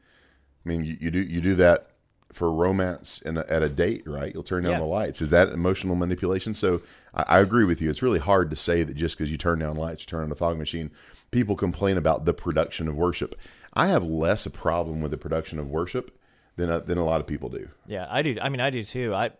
I 0.66 0.70
mean, 0.70 0.84
you, 0.84 0.98
you 1.00 1.10
do 1.12 1.22
you 1.24 1.42
do 1.42 1.56
that 1.56 1.88
for 2.34 2.52
romance 2.52 3.22
in 3.22 3.38
a, 3.38 3.46
at 3.50 3.64
a 3.64 3.70
date, 3.70 4.04
right? 4.06 4.34
You'll 4.34 4.44
turn 4.44 4.64
down 4.64 4.74
Yeah. 4.74 4.80
the 4.80 4.86
lights. 4.86 5.22
Is 5.22 5.30
that 5.32 5.50
emotional 5.50 5.96
manipulation? 5.96 6.54
So 6.54 6.82
I, 7.14 7.24
I 7.28 7.40
agree 7.40 7.66
with 7.66 7.82
you. 7.82 7.90
It's 7.90 8.02
really 8.04 8.20
hard 8.20 8.50
to 8.50 8.56
say 8.56 8.84
that 8.84 8.96
just 8.96 9.18
because 9.18 9.32
you 9.32 9.38
turn 9.38 9.60
down 9.60 9.76
lights, 9.78 10.04
you 10.04 10.08
turn 10.08 10.24
on 10.24 10.30
the 10.30 10.36
fog 10.36 10.58
machine. 10.58 10.92
People 11.32 11.56
complain 11.56 11.98
about 11.98 12.26
the 12.26 12.34
production 12.34 12.88
of 12.88 12.96
worship. 12.96 13.36
I 13.74 13.88
have 13.88 14.04
less 14.04 14.46
a 14.46 14.52
problem 14.52 15.02
with 15.02 15.12
the 15.12 15.18
production 15.18 15.60
of 15.60 15.68
worship 15.68 16.18
than 16.56 16.70
a, 16.70 16.80
than 16.82 16.98
a 16.98 17.06
lot 17.06 17.22
of 17.22 17.28
people 17.28 17.50
do. 17.50 17.70
Yeah, 17.86 18.08
I 18.10 18.22
do. 18.22 18.38
I 18.42 18.50
mean, 18.50 18.62
I 18.62 18.70
do 18.70 18.84
too. 18.84 19.14
I 19.14 19.32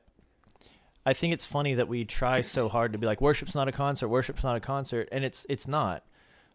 I 1.06 1.14
think 1.14 1.34
it's 1.34 1.46
funny 1.46 1.76
that 1.76 1.88
we 1.88 2.04
try 2.04 2.42
so 2.42 2.68
hard 2.68 2.92
to 2.92 2.98
be 2.98 3.06
like 3.08 3.22
worship's 3.22 3.56
not 3.56 3.68
a 3.68 3.72
concert, 3.72 4.10
worship's 4.10 4.44
not 4.44 4.56
a 4.58 4.60
concert, 4.60 5.08
and 5.12 5.24
it's 5.24 5.46
it's 5.50 5.68
not. 5.68 6.04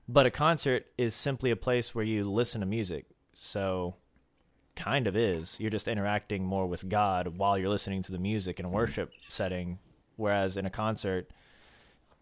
But 0.08 0.26
a 0.26 0.30
concert 0.30 0.86
is 0.98 1.14
simply 1.14 1.50
a 1.50 1.56
place 1.56 1.94
where 1.94 2.04
you 2.04 2.24
listen 2.24 2.60
to 2.60 2.66
music. 2.66 3.06
So 3.32 3.94
kind 4.76 5.06
of 5.06 5.16
is. 5.16 5.58
You're 5.60 5.70
just 5.70 5.88
interacting 5.88 6.44
more 6.44 6.66
with 6.66 6.88
God 6.88 7.38
while 7.38 7.58
you're 7.58 7.68
listening 7.68 8.02
to 8.02 8.12
the 8.12 8.18
music 8.18 8.58
in 8.58 8.66
a 8.66 8.68
hmm. 8.68 8.74
worship 8.74 9.12
setting, 9.28 9.78
whereas 10.16 10.56
in 10.56 10.66
a 10.66 10.70
concert 10.70 11.30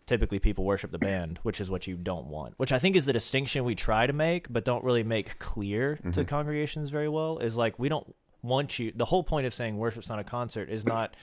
typically 0.07 0.41
people 0.41 0.65
worship 0.65 0.91
the 0.91 0.99
band, 0.99 1.39
which 1.45 1.61
is 1.61 1.71
what 1.71 1.87
you 1.87 1.97
don't 1.97 2.27
want. 2.27 2.55
Which 2.57 2.73
I 2.73 2.81
think 2.81 2.97
is 2.97 3.07
the 3.07 3.13
distinction 3.13 3.65
we 3.65 3.77
try 3.77 4.09
to 4.09 4.13
make, 4.13 4.53
but 4.53 4.65
don't 4.65 4.83
really 4.83 5.05
make 5.05 5.39
clear 5.39 5.97
to 5.97 6.03
mm-hmm. 6.03 6.23
congregations 6.23 6.89
very 6.89 7.09
well. 7.09 7.39
Is 7.39 7.57
like 7.57 7.79
we 7.79 7.89
don't 7.89 8.13
want 8.43 8.79
you. 8.79 8.93
The 8.95 9.05
whole 9.05 9.23
point 9.23 9.47
of 9.47 9.55
saying 9.55 9.79
worship's 9.79 10.09
not 10.09 10.19
a 10.19 10.25
concert 10.25 10.69
is 10.69 10.85
not 10.85 11.15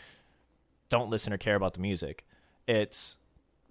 don't 0.89 1.09
listen 1.09 1.33
or 1.33 1.37
care 1.37 1.55
about 1.55 1.73
the 1.73 1.81
music. 1.81 2.25
It's 2.65 3.17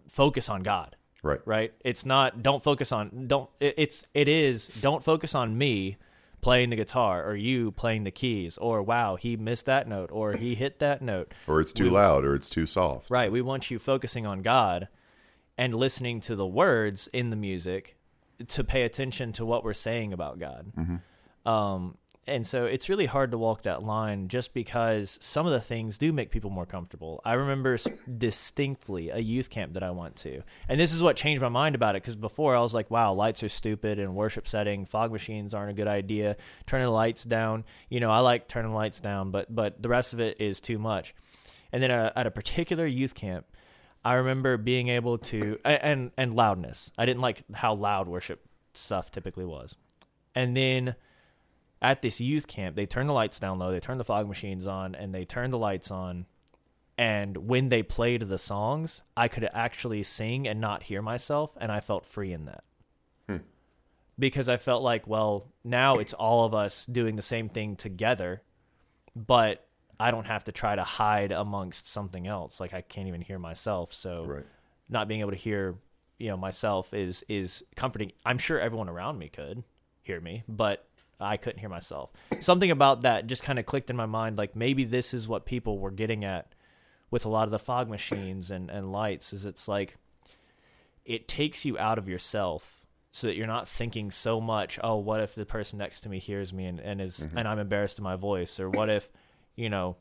focus 0.06 0.50
on 0.50 0.62
God, 0.62 0.96
Right. 1.22 1.40
right? 1.46 1.72
It's 1.80 2.04
not 2.04 2.42
don't 2.42 2.62
focus 2.62 2.92
on 2.92 3.26
don't. 3.26 3.48
It, 3.58 3.74
it's 3.78 4.06
it 4.12 4.28
is 4.28 4.68
don't 4.82 5.02
focus 5.02 5.34
on 5.34 5.56
me 5.56 5.96
playing 6.46 6.70
the 6.70 6.76
guitar 6.76 7.28
or 7.28 7.34
you 7.34 7.72
playing 7.72 8.04
the 8.04 8.10
keys 8.12 8.56
or 8.58 8.80
wow 8.80 9.16
he 9.16 9.36
missed 9.36 9.66
that 9.66 9.88
note 9.88 10.08
or 10.12 10.34
he 10.34 10.54
hit 10.54 10.78
that 10.78 11.02
note 11.02 11.34
Or 11.48 11.60
it's 11.60 11.72
too 11.72 11.90
loud 11.90 12.24
or 12.24 12.36
it's 12.36 12.48
too 12.48 12.66
soft. 12.66 13.10
Right. 13.10 13.32
We 13.32 13.42
want 13.42 13.68
you 13.68 13.80
focusing 13.80 14.26
on 14.26 14.42
God 14.42 14.86
and 15.58 15.74
listening 15.74 16.20
to 16.20 16.36
the 16.36 16.46
words 16.46 17.08
in 17.12 17.30
the 17.30 17.36
music 17.36 17.96
to 18.46 18.62
pay 18.62 18.82
attention 18.82 19.32
to 19.32 19.44
what 19.44 19.64
we're 19.64 19.74
saying 19.74 20.12
about 20.12 20.38
God. 20.38 20.72
Um, 21.44 21.98
and 22.26 22.46
so 22.46 22.64
it's 22.64 22.88
really 22.88 23.06
hard 23.06 23.30
to 23.30 23.38
walk 23.38 23.62
that 23.62 23.82
line 23.82 24.28
just 24.28 24.52
because 24.52 25.18
some 25.20 25.46
of 25.46 25.52
the 25.52 25.60
things 25.60 25.96
do 25.96 26.12
make 26.12 26.30
people 26.30 26.50
more 26.50 26.66
comfortable. 26.66 27.20
I 27.24 27.34
remember 27.34 27.78
distinctly 28.18 29.10
a 29.10 29.18
youth 29.18 29.48
camp 29.48 29.74
that 29.74 29.82
I 29.82 29.92
went 29.92 30.16
to. 30.16 30.42
And 30.68 30.80
this 30.80 30.92
is 30.92 31.02
what 31.02 31.16
changed 31.16 31.40
my 31.40 31.48
mind 31.48 31.74
about 31.74 31.94
it 31.94 32.02
because 32.02 32.16
before 32.16 32.56
I 32.56 32.60
was 32.60 32.74
like, 32.74 32.90
wow, 32.90 33.12
lights 33.12 33.42
are 33.42 33.48
stupid 33.48 33.98
and 33.98 34.16
worship 34.16 34.48
setting. 34.48 34.86
Fog 34.86 35.12
machines 35.12 35.54
aren't 35.54 35.70
a 35.70 35.74
good 35.74 35.86
idea. 35.86 36.36
Turning 36.66 36.86
the 36.86 36.92
lights 36.92 37.22
down. 37.22 37.64
You 37.88 38.00
know, 38.00 38.10
I 38.10 38.18
like 38.18 38.48
turning 38.48 38.72
the 38.72 38.76
lights 38.76 39.00
down, 39.00 39.30
but, 39.30 39.54
but 39.54 39.80
the 39.80 39.88
rest 39.88 40.12
of 40.12 40.20
it 40.20 40.40
is 40.40 40.60
too 40.60 40.78
much. 40.78 41.14
And 41.72 41.82
then 41.82 41.90
uh, 41.92 42.12
at 42.16 42.26
a 42.26 42.30
particular 42.32 42.86
youth 42.86 43.14
camp, 43.14 43.46
I 44.04 44.14
remember 44.14 44.56
being 44.56 44.88
able 44.88 45.18
to 45.18 45.58
and 45.64 46.12
and 46.16 46.32
loudness. 46.32 46.92
I 46.96 47.06
didn't 47.06 47.22
like 47.22 47.42
how 47.52 47.74
loud 47.74 48.06
worship 48.06 48.40
stuff 48.72 49.10
typically 49.10 49.44
was. 49.44 49.76
And 50.32 50.56
then 50.56 50.94
at 51.82 52.02
this 52.02 52.20
youth 52.20 52.46
camp, 52.46 52.76
they 52.76 52.86
turned 52.86 53.08
the 53.08 53.12
lights 53.12 53.38
down 53.38 53.58
low, 53.58 53.70
they 53.70 53.80
turned 53.80 54.00
the 54.00 54.04
fog 54.04 54.28
machines 54.28 54.66
on, 54.66 54.94
and 54.94 55.14
they 55.14 55.24
turned 55.24 55.52
the 55.52 55.58
lights 55.58 55.90
on. 55.90 56.26
And 56.98 57.36
when 57.48 57.68
they 57.68 57.82
played 57.82 58.22
the 58.22 58.38
songs, 58.38 59.02
I 59.16 59.28
could 59.28 59.48
actually 59.52 60.02
sing 60.02 60.48
and 60.48 60.60
not 60.60 60.84
hear 60.84 61.02
myself, 61.02 61.54
and 61.60 61.70
I 61.70 61.80
felt 61.80 62.06
free 62.06 62.32
in 62.32 62.46
that. 62.46 62.64
Hmm. 63.28 63.36
Because 64.18 64.48
I 64.48 64.56
felt 64.56 64.82
like, 64.82 65.06
well, 65.06 65.52
now 65.62 65.96
it's 65.96 66.14
all 66.14 66.46
of 66.46 66.54
us 66.54 66.86
doing 66.86 67.16
the 67.16 67.22
same 67.22 67.50
thing 67.50 67.76
together, 67.76 68.42
but 69.14 69.66
I 70.00 70.10
don't 70.10 70.26
have 70.26 70.44
to 70.44 70.52
try 70.52 70.74
to 70.74 70.82
hide 70.84 71.32
amongst 71.32 71.86
something 71.88 72.26
else. 72.26 72.60
Like 72.60 72.72
I 72.72 72.80
can't 72.80 73.08
even 73.08 73.20
hear 73.20 73.38
myself. 73.38 73.92
So 73.92 74.24
Right. 74.24 74.46
not 74.88 75.08
being 75.08 75.20
able 75.20 75.30
to 75.30 75.36
hear, 75.36 75.76
you 76.18 76.28
know, 76.28 76.36
myself 76.36 76.92
is 76.94 77.24
is 77.28 77.64
comforting. 77.76 78.12
I'm 78.24 78.38
sure 78.38 78.58
everyone 78.60 78.88
around 78.88 79.18
me 79.18 79.28
could 79.28 79.64
hear 80.02 80.20
me, 80.20 80.44
but 80.48 80.86
I 81.18 81.36
couldn't 81.36 81.60
hear 81.60 81.68
myself. 81.68 82.10
Something 82.40 82.70
about 82.70 83.02
that 83.02 83.26
just 83.26 83.42
kind 83.42 83.58
of 83.58 83.66
clicked 83.66 83.90
in 83.90 83.96
my 83.96 84.06
mind. 84.06 84.36
Like 84.36 84.54
maybe 84.54 84.84
this 84.84 85.14
is 85.14 85.28
what 85.28 85.46
people 85.46 85.78
were 85.78 85.90
getting 85.90 86.24
at 86.24 86.54
with 87.10 87.24
a 87.24 87.28
lot 87.28 87.44
of 87.44 87.50
the 87.50 87.58
fog 87.58 87.88
machines 87.88 88.50
and, 88.50 88.70
and 88.70 88.92
lights. 88.92 89.32
Is 89.32 89.46
it's 89.46 89.68
like 89.68 89.96
it 91.04 91.28
takes 91.28 91.64
you 91.64 91.78
out 91.78 91.98
of 91.98 92.08
yourself 92.08 92.84
so 93.12 93.28
that 93.28 93.36
you're 93.36 93.46
not 93.46 93.66
thinking 93.66 94.10
so 94.10 94.42
much 94.42 94.78
oh 94.84 94.96
what 94.96 95.22
if 95.22 95.34
the 95.34 95.46
person 95.46 95.78
next 95.78 96.00
to 96.00 96.08
me 96.10 96.18
hears 96.18 96.52
me 96.52 96.66
and, 96.66 96.80
and 96.80 97.00
is 97.00 97.26
and 97.34 97.48
i'm 97.48 97.58
embarrassed 97.58 97.96
in 97.96 98.04
my 98.04 98.16
voice 98.16 98.60
or 98.60 98.68
what 98.68 98.90
if 98.90 99.10
you 99.54 99.70
know 99.70 99.96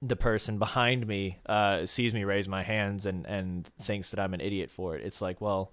the 0.00 0.14
person 0.14 0.56
behind 0.56 1.04
me 1.04 1.36
uh, 1.46 1.84
sees 1.84 2.14
me 2.14 2.22
raise 2.22 2.46
my 2.46 2.62
hands 2.62 3.06
and 3.06 3.26
and 3.26 3.66
thinks 3.80 4.12
that 4.12 4.20
i'm 4.20 4.34
an 4.34 4.40
idiot 4.40 4.70
for 4.70 4.94
it 4.94 5.04
it's 5.04 5.20
like 5.20 5.40
well 5.40 5.72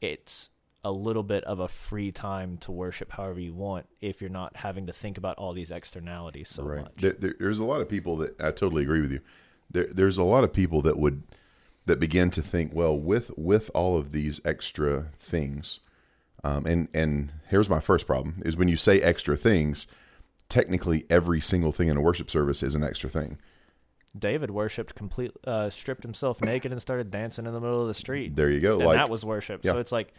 it's 0.00 0.48
a 0.82 0.90
little 0.90 1.22
bit 1.22 1.44
of 1.44 1.60
a 1.60 1.68
free 1.68 2.10
time 2.10 2.56
to 2.58 2.72
worship 2.72 3.12
however 3.12 3.38
you 3.38 3.52
want 3.52 3.86
if 4.00 4.20
you're 4.20 4.30
not 4.30 4.56
having 4.56 4.86
to 4.86 4.92
think 4.92 5.18
about 5.18 5.36
all 5.36 5.52
these 5.52 5.70
externalities 5.70 6.48
so 6.48 6.62
right. 6.62 6.82
much 6.82 6.92
There, 6.96 7.12
there, 7.12 7.34
there's 7.38 7.58
a 7.58 7.64
lot 7.64 7.80
of 7.80 7.88
people 7.88 8.16
that 8.18 8.40
I 8.40 8.50
totally 8.50 8.82
agree 8.82 9.02
with 9.02 9.12
you. 9.12 9.20
There, 9.70 9.86
there's 9.86 10.18
a 10.18 10.24
lot 10.24 10.42
of 10.42 10.52
people 10.52 10.82
that 10.82 10.98
would 10.98 11.22
that 11.86 11.98
begin 11.98 12.30
to 12.30 12.42
think, 12.42 12.72
well, 12.74 12.96
with 12.96 13.36
with 13.36 13.70
all 13.74 13.96
of 13.96 14.12
these 14.12 14.40
extra 14.44 15.06
things, 15.18 15.80
um, 16.44 16.66
and 16.66 16.88
and 16.94 17.32
here's 17.48 17.68
my 17.68 17.80
first 17.80 18.06
problem 18.06 18.42
is 18.44 18.56
when 18.56 18.68
you 18.68 18.76
say 18.76 19.00
extra 19.00 19.36
things, 19.36 19.86
technically 20.48 21.04
every 21.10 21.40
single 21.40 21.72
thing 21.72 21.88
in 21.88 21.96
a 21.96 22.00
worship 22.00 22.30
service 22.30 22.62
is 22.62 22.74
an 22.74 22.82
extra 22.82 23.10
thing. 23.10 23.38
David 24.18 24.50
worshipped 24.50 24.94
complete, 24.94 25.30
uh, 25.46 25.70
stripped 25.70 26.02
himself 26.02 26.42
naked 26.42 26.72
and 26.72 26.80
started 26.80 27.10
dancing 27.10 27.46
in 27.46 27.52
the 27.52 27.60
middle 27.60 27.80
of 27.80 27.86
the 27.86 27.94
street. 27.94 28.34
There 28.34 28.50
you 28.50 28.60
go. 28.60 28.78
and 28.78 28.86
like 28.86 28.96
that 28.96 29.08
was 29.08 29.24
worship. 29.24 29.60
Yeah. 29.64 29.72
So 29.72 29.78
it's 29.78 29.92
like 29.92 30.12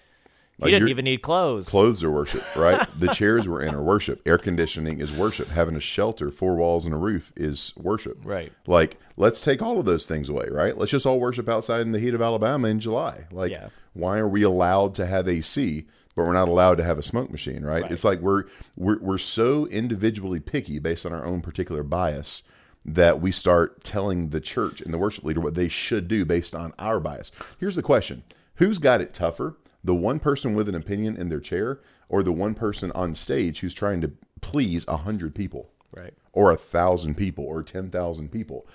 he 0.62 0.65
Like 0.65 0.72
didn't 0.72 0.82
you're- 0.82 0.91
even 0.91 1.06
need 1.06 1.22
clothes. 1.22 1.68
clothes 1.68 2.03
are 2.03 2.12
worship, 2.12 2.41
right? 2.56 2.88
the 3.00 3.08
chairs 3.13 3.48
we're 3.50 3.62
in 3.63 3.75
are 3.75 3.82
worship. 3.84 4.22
Air 4.25 4.38
conditioning 4.38 5.00
is 5.00 5.12
worship. 5.12 5.50
Having 5.50 5.75
a 5.75 5.80
shelter, 5.82 6.32
four 6.32 6.56
walls, 6.56 6.86
and 6.86 6.94
a 6.94 6.98
roof 6.98 7.34
is 7.36 7.74
worship. 7.77 8.18
Right. 8.24 8.51
Like, 8.68 8.98
let's 9.18 9.41
take 9.41 9.62
all 9.62 9.80
of 9.80 9.86
those 9.86 10.06
things 10.06 10.30
away, 10.30 10.48
right? 10.50 10.77
Let's 10.77 10.91
just 10.91 11.06
all 11.06 11.20
worship 11.20 11.50
outside 11.50 11.82
in 11.82 11.91
the 11.91 12.00
heat 12.00 12.13
of 12.13 12.22
Alabama 12.22 12.68
in 12.68 12.80
July. 12.80 13.25
Like, 13.32 13.51
Yeah. 13.51 13.70
why 13.94 14.20
are 14.20 14.27
we 14.27 14.44
allowed 14.44 14.96
to 14.96 15.06
have 15.06 15.27
AC, 15.27 15.86
but 16.15 16.25
we're 16.25 16.34
not 16.34 16.48
allowed 16.48 16.75
to 16.77 16.84
have 16.84 16.98
a 16.98 17.03
smoke 17.03 17.32
machine, 17.32 17.63
right? 17.63 17.82
Right. 17.84 17.91
It's 17.91 18.03
like 18.03 18.20
we're 18.20 18.44
we're 18.77 19.00
we're 19.00 19.18
so 19.18 19.65
individually 19.68 20.39
picky 20.39 20.77
based 20.80 21.06
on 21.06 21.13
our 21.13 21.25
own 21.25 21.41
particular 21.41 21.84
bias 21.84 22.44
that 22.86 23.22
we 23.22 23.32
start 23.32 23.84
telling 23.84 24.30
the 24.30 24.41
church 24.41 24.82
and 24.82 24.94
the 24.94 24.98
worship 24.98 25.24
leader 25.24 25.39
what 25.39 25.53
they 25.56 25.68
should 25.70 26.08
do 26.08 26.25
based 26.25 26.53
on 26.56 26.74
our 26.80 27.00
bias. 27.00 27.32
Here's 27.60 27.75
the 27.75 27.82
question: 27.82 28.24
Who's 28.56 28.77
got 28.77 29.01
it 29.01 29.13
tougher? 29.13 29.56
The 29.83 29.95
one 29.95 30.19
person 30.19 30.53
with 30.53 30.69
an 30.69 30.75
opinion 30.75 31.17
in 31.17 31.29
their 31.29 31.39
chair, 31.39 31.79
or 32.09 32.21
the 32.23 32.31
one 32.31 32.53
person 32.53 32.91
on 32.93 33.15
stage 33.15 33.59
who's 33.59 33.73
trying 33.73 34.01
to 34.01 34.11
please 34.41 34.85
a 34.88 34.97
hundred 34.97 35.35
people? 35.35 35.71
Right. 35.93 36.13
or 36.31 36.51
a 36.51 36.55
thousand 36.55 37.15
people 37.15 37.43
or 37.43 37.61
ten 37.63 37.89
thousand 37.89 38.29
people. 38.31 38.65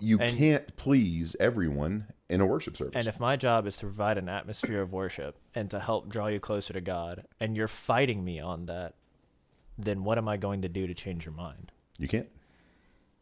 You 0.00 0.18
And- 0.18 0.36
can't 0.36 0.76
please 0.76 1.36
everyone 1.38 2.06
in 2.28 2.40
a 2.40 2.46
worship 2.46 2.76
service. 2.76 2.94
And 2.96 3.06
if 3.06 3.20
my 3.20 3.36
job 3.36 3.64
is 3.68 3.76
to 3.76 3.86
provide 3.86 4.18
an 4.18 4.28
atmosphere 4.28 4.82
of 4.82 4.92
worship 4.92 5.36
and 5.54 5.70
to 5.70 5.78
help 5.78 6.08
draw 6.08 6.26
you 6.26 6.40
closer 6.40 6.72
to 6.72 6.80
God, 6.80 7.24
and 7.38 7.56
you're 7.56 7.68
fighting 7.68 8.24
me 8.24 8.40
on 8.40 8.66
that, 8.66 8.94
then 9.78 10.02
what 10.02 10.18
am 10.18 10.26
I 10.26 10.36
going 10.36 10.62
to 10.62 10.68
do 10.68 10.88
to 10.88 10.94
change 10.94 11.24
your 11.24 11.34
mind? 11.34 11.70
you 11.96 12.08
can't. 12.08 12.28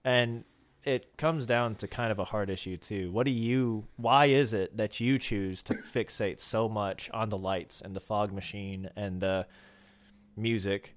And 0.02 0.45
it 0.87 1.16
comes 1.16 1.47
down 1.47 1.75
to 1.75 1.88
kind 1.88 2.12
of 2.12 2.19
a 2.21 2.25
hard 2.25 2.49
issue 2.49 2.76
too. 2.76 3.11
What 3.11 3.25
do 3.25 3.33
you 3.33 3.85
why 3.97 4.26
is 4.26 4.52
it 4.52 4.76
that 4.76 5.00
you 5.00 5.19
choose 5.19 5.62
to 5.64 5.75
fixate 5.75 6.38
so 6.38 6.69
much 6.69 7.11
on 7.12 7.28
the 7.28 7.37
lights 7.37 7.83
and 7.83 7.95
the 7.95 8.00
fog 8.00 8.33
machine 8.33 8.88
and 8.97 9.21
the 9.21 9.47
music 10.37 10.95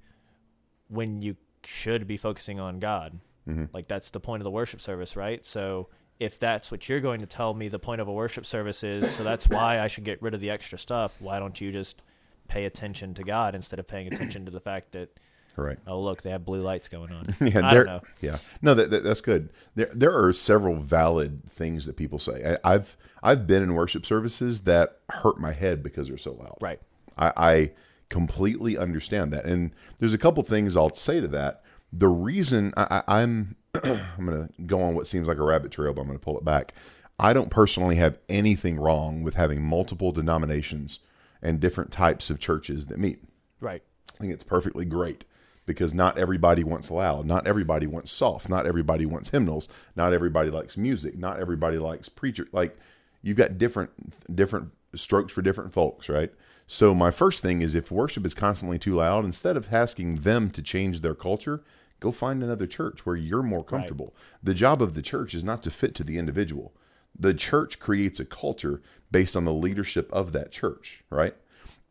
when 0.87 1.21
you 1.21 1.35
should 1.65 2.07
be 2.07 2.17
focusing 2.17 2.59
on 2.59 2.79
God? 2.79 3.19
Mm-hmm. 3.47 3.65
Like 3.73 3.87
that's 3.87 4.11
the 4.11 4.19
point 4.19 4.41
of 4.41 4.43
the 4.43 4.51
worship 4.51 4.79
service, 4.79 5.15
right? 5.15 5.43
So 5.43 5.89
if 6.19 6.37
that's 6.37 6.69
what 6.69 6.87
you're 6.87 6.99
going 6.99 7.21
to 7.21 7.25
tell 7.25 7.55
me 7.55 7.67
the 7.67 7.79
point 7.79 7.99
of 7.99 8.07
a 8.07 8.13
worship 8.13 8.45
service 8.45 8.83
is, 8.83 9.09
so 9.09 9.23
that's 9.23 9.49
why 9.49 9.79
I 9.79 9.87
should 9.87 10.03
get 10.03 10.21
rid 10.21 10.35
of 10.35 10.41
the 10.41 10.51
extra 10.51 10.77
stuff, 10.77 11.19
why 11.19 11.39
don't 11.39 11.59
you 11.59 11.71
just 11.71 12.03
pay 12.47 12.65
attention 12.65 13.15
to 13.15 13.23
God 13.23 13.55
instead 13.55 13.79
of 13.79 13.87
paying 13.87 14.07
attention 14.07 14.45
to 14.45 14.51
the 14.51 14.59
fact 14.59 14.91
that 14.91 15.17
Right. 15.61 15.77
oh 15.87 15.99
look, 15.99 16.21
they 16.21 16.29
have 16.31 16.45
blue 16.45 16.61
lights 16.61 16.87
going 16.87 17.11
on. 17.11 17.23
Yeah, 17.39 17.67
I 17.67 17.73
there, 17.73 17.83
don't 17.83 17.85
know. 17.85 18.01
yeah. 18.21 18.37
No, 18.61 18.73
that, 18.73 18.89
that 18.91 19.03
that's 19.03 19.21
good. 19.21 19.49
There 19.75 19.89
there 19.93 20.17
are 20.17 20.33
several 20.33 20.75
valid 20.77 21.41
things 21.49 21.85
that 21.85 21.95
people 21.95 22.19
say. 22.19 22.57
I, 22.63 22.73
I've 22.73 22.97
I've 23.23 23.47
been 23.47 23.63
in 23.63 23.73
worship 23.73 24.05
services 24.05 24.61
that 24.61 24.99
hurt 25.09 25.39
my 25.39 25.51
head 25.53 25.83
because 25.83 26.07
they're 26.07 26.17
so 26.17 26.33
loud. 26.33 26.57
Right. 26.61 26.79
I, 27.17 27.33
I 27.35 27.71
completely 28.09 28.77
understand 28.77 29.31
that, 29.33 29.45
and 29.45 29.71
there's 29.99 30.13
a 30.13 30.17
couple 30.17 30.41
things 30.43 30.75
I'll 30.75 30.93
say 30.93 31.19
to 31.19 31.27
that. 31.29 31.63
The 31.91 32.07
reason 32.07 32.73
I, 32.77 33.01
I, 33.07 33.21
I'm 33.21 33.55
I'm 33.83 34.25
going 34.25 34.47
to 34.47 34.61
go 34.63 34.81
on 34.81 34.95
what 34.95 35.07
seems 35.07 35.27
like 35.27 35.37
a 35.37 35.43
rabbit 35.43 35.71
trail, 35.71 35.93
but 35.93 36.01
I'm 36.01 36.07
going 36.07 36.19
to 36.19 36.23
pull 36.23 36.37
it 36.37 36.45
back. 36.45 36.73
I 37.19 37.33
don't 37.33 37.49
personally 37.49 37.97
have 37.97 38.17
anything 38.29 38.79
wrong 38.79 39.23
with 39.23 39.35
having 39.35 39.61
multiple 39.61 40.11
denominations 40.11 40.99
and 41.41 41.59
different 41.59 41.91
types 41.91 42.29
of 42.29 42.39
churches 42.39 42.85
that 42.87 42.97
meet. 42.97 43.21
Right. 43.59 43.83
I 44.15 44.17
think 44.17 44.33
it's 44.33 44.43
perfectly 44.43 44.85
great 44.85 45.25
because 45.69 45.93
not 45.93 46.17
everybody 46.17 46.63
wants 46.63 46.89
loud, 46.89 47.27
not 47.27 47.45
everybody 47.45 47.85
wants 47.85 48.11
soft, 48.11 48.49
not 48.49 48.65
everybody 48.65 49.05
wants 49.05 49.29
hymnals, 49.29 49.69
not 49.95 50.13
everybody 50.13 50.49
likes 50.49 50.75
music, 50.75 51.15
not 51.15 51.39
everybody 51.39 51.77
likes 51.77 52.09
preacher. 52.09 52.47
Like 52.51 52.75
you've 53.21 53.37
got 53.37 53.59
different 53.59 54.35
different 54.35 54.71
strokes 54.95 55.31
for 55.31 55.43
different 55.43 55.71
folks, 55.71 56.09
right? 56.09 56.33
So 56.65 56.95
my 56.95 57.11
first 57.11 57.43
thing 57.43 57.61
is 57.61 57.75
if 57.75 57.91
worship 57.91 58.25
is 58.25 58.33
constantly 58.33 58.79
too 58.79 58.95
loud, 58.95 59.25
instead 59.25 59.55
of 59.55 59.71
asking 59.71 60.21
them 60.21 60.49
to 60.49 60.63
change 60.63 61.01
their 61.01 61.13
culture, 61.13 61.61
go 61.99 62.11
find 62.11 62.41
another 62.41 62.65
church 62.65 63.05
where 63.05 63.15
you're 63.15 63.43
more 63.43 63.63
comfortable. 63.63 64.15
The 64.41 64.55
job 64.55 64.81
of 64.81 64.95
the 64.95 65.03
church 65.03 65.35
is 65.35 65.43
not 65.43 65.61
to 65.61 65.69
fit 65.69 65.93
to 65.95 66.03
the 66.03 66.17
individual. 66.17 66.73
The 67.17 67.35
church 67.35 67.77
creates 67.77 68.19
a 68.19 68.25
culture 68.25 68.81
based 69.11 69.37
on 69.37 69.45
the 69.45 69.53
leadership 69.53 70.11
of 70.11 70.31
that 70.31 70.51
church, 70.51 71.03
right? 71.11 71.35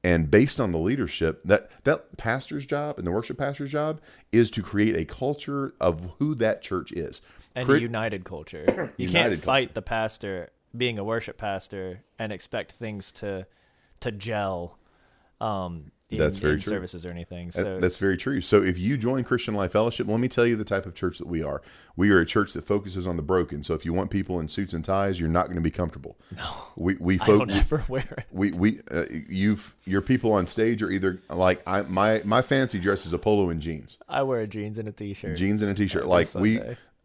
And 0.05 0.31
based 0.31 0.61
on 0.61 0.73
the 0.73 0.79
leadership 0.79 1.43
that 1.45 1.71
that 1.85 2.17
pastor's 2.17 2.65
job 2.67 2.99
and 2.99 3.07
the 3.07 3.11
worship 3.11 3.39
pastor's 3.39 3.71
job 3.71 4.01
is 4.33 4.51
to 4.53 4.63
create 4.63 4.97
a 4.97 5.05
culture 5.05 5.75
of 5.81 6.11
who 6.19 6.35
that 6.37 6.63
church 6.63 6.93
is 6.93 7.21
and 7.55 7.67
Crit- 7.67 7.79
a 7.79 7.83
united 7.83 8.25
culture. 8.25 8.65
You 8.97 9.07
United 9.09 9.13
can't 9.13 9.31
culture. 9.33 9.45
fight 9.45 9.75
the 9.75 9.83
pastor 9.83 10.51
being 10.77 10.99
a 10.99 11.05
worship 11.05 11.37
pastor 11.39 12.03
and 12.19 12.33
expect 12.33 12.73
things 12.73 13.11
to 13.13 13.47
to 14.01 14.13
gel 14.13 14.79
um 15.41 15.91
in, 16.11 16.19
That's 16.19 16.39
very 16.39 16.55
true. 16.55 16.63
services 16.73 17.05
or 17.05 17.11
anything. 17.11 17.51
So 17.51 17.81
that's 17.81 17.99
very 17.99 18.17
true. 18.17 18.41
So 18.41 18.63
if 18.63 18.79
you 18.79 18.97
join 18.97 19.25
Christian 19.25 19.53
Life 19.55 19.73
Fellowship, 19.73 20.09
let 20.09 20.21
me 20.21 20.29
tell 20.29 20.47
you 20.47 20.57
the 20.57 20.65
type 20.65 20.87
of 20.87 20.95
church 20.95 21.19
that 21.19 21.27
we 21.27 21.43
are. 21.43 21.61
We 21.97 22.11
are 22.11 22.21
a 22.21 22.25
church 22.25 22.55
that 22.55 22.67
focuses 22.67 23.07
on 23.07 23.17
the 23.17 23.23
broken. 23.23 23.63
So 23.63 23.75
if 23.75 23.85
you 23.85 23.93
want 23.93 24.11
people 24.11 24.41
in 24.41 24.49
suits 24.49 24.73
and 24.73 24.83
ties, 24.83 25.21
you're 25.21 25.29
not 25.29 25.47
going 25.47 25.57
to 25.57 25.61
be 25.63 25.71
comfortable. 25.71 26.17
No, 26.35 26.51
we 26.77 26.95
we 26.99 27.21
I 27.21 27.27
fo- 27.27 27.39
don't 27.39 27.51
ever 27.51 27.85
wear 27.89 28.15
it. 28.17 28.25
we 28.31 28.53
we 28.53 28.81
uh, 28.91 29.05
you've 29.29 29.75
your 29.85 30.01
people 30.01 30.33
on 30.33 30.47
stage 30.47 30.83
are 30.83 30.91
either 30.91 31.21
like 31.29 31.63
I 31.67 31.83
my 31.83 32.23
my 32.25 32.41
fancy 32.41 32.79
dress 32.79 33.05
is 33.05 33.13
a 33.13 33.19
polo 33.19 33.51
and 33.51 33.61
jeans. 33.61 33.99
I 34.09 34.23
wear 34.23 34.47
jeans 34.47 34.79
and 34.79 34.89
a 34.89 34.93
t-shirt. 34.93 35.37
jeans 35.37 35.61
and 35.61 35.71
a 35.71 35.75
t-shirt. 35.75 36.05
Every 36.05 36.11
Like 36.11 36.35
we, 36.37 36.61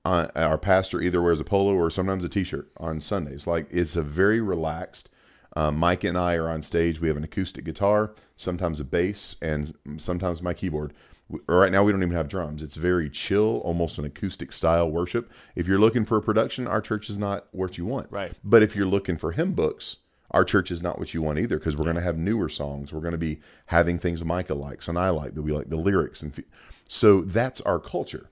uh, 0.06 0.28
our 0.36 0.58
pastor 0.58 1.02
either 1.02 1.22
wears 1.22 1.42
a 1.42 1.44
polo 1.44 1.74
or 1.76 1.90
sometimes 1.90 2.24
a 2.24 2.30
t-shirt 2.30 2.70
on 2.78 3.02
Sundays. 3.02 3.48
Like 3.48 3.68
it's 3.70 3.98
a 3.98 4.02
very 4.04 4.40
relaxed. 4.40 5.10
Um, 5.56 5.78
Mike 5.78 6.04
and 6.04 6.18
I 6.18 6.36
are 6.36 6.50
on 6.50 6.62
stage. 6.62 7.00
We 7.00 7.08
have 7.08 7.18
an 7.18 7.24
acoustic 7.24 7.64
guitar, 7.66 8.14
sometimes 8.38 8.80
a 8.80 8.84
bass, 8.84 9.36
and 9.42 9.72
sometimes 9.98 10.42
my 10.42 10.54
keyboard. 10.54 10.94
W- 11.30 11.44
Right 11.48 11.72
now, 11.72 11.84
we 11.84 11.92
don't 11.92 12.02
even 12.04 12.16
have 12.16 12.28
drums. 12.28 12.64
It's 12.64 12.76
very 12.76 13.10
chill, 13.10 13.62
almost 13.64 13.98
an 14.00 14.06
acoustic 14.06 14.52
style 14.52 14.90
worship. 14.90 15.32
If 15.56 15.68
you're 15.68 15.80
looking 15.80 16.06
for 16.06 16.18
a 16.18 16.22
production, 16.22 16.68
our 16.68 16.82
church 16.82 17.10
is 17.10 17.18
not 17.18 17.48
what 17.52 17.78
you 17.78 17.86
want. 17.86 18.08
Right. 18.12 18.34
But 18.44 18.64
if 18.64 18.76
you're 18.76 18.88
looking 18.88 19.18
for 19.18 19.32
hymn 19.32 19.54
books, 19.54 19.98
our 20.32 20.44
church 20.44 20.72
is 20.72 20.82
not 20.82 20.98
what 20.98 21.14
you 21.14 21.22
want 21.22 21.38
either 21.38 21.60
because 21.60 21.78
we're 21.78 21.84
going 21.84 21.96
to 21.98 22.02
have 22.02 22.18
newer 22.18 22.50
songs. 22.50 22.92
We're 22.92 23.02
going 23.02 23.12
to 23.12 23.18
be 23.20 23.40
having 23.68 24.00
things 24.00 24.26
Micah 24.26 24.56
likes 24.56 24.88
and 24.88 24.98
I 24.98 25.10
like 25.12 25.36
that 25.36 25.44
we 25.44 25.52
like 25.52 25.70
the 25.70 25.76
lyrics 25.78 26.24
and 26.24 26.34
fe- 26.34 26.46
so 26.88 27.22
that's 27.22 27.62
our 27.62 27.80
culture. 27.80 28.30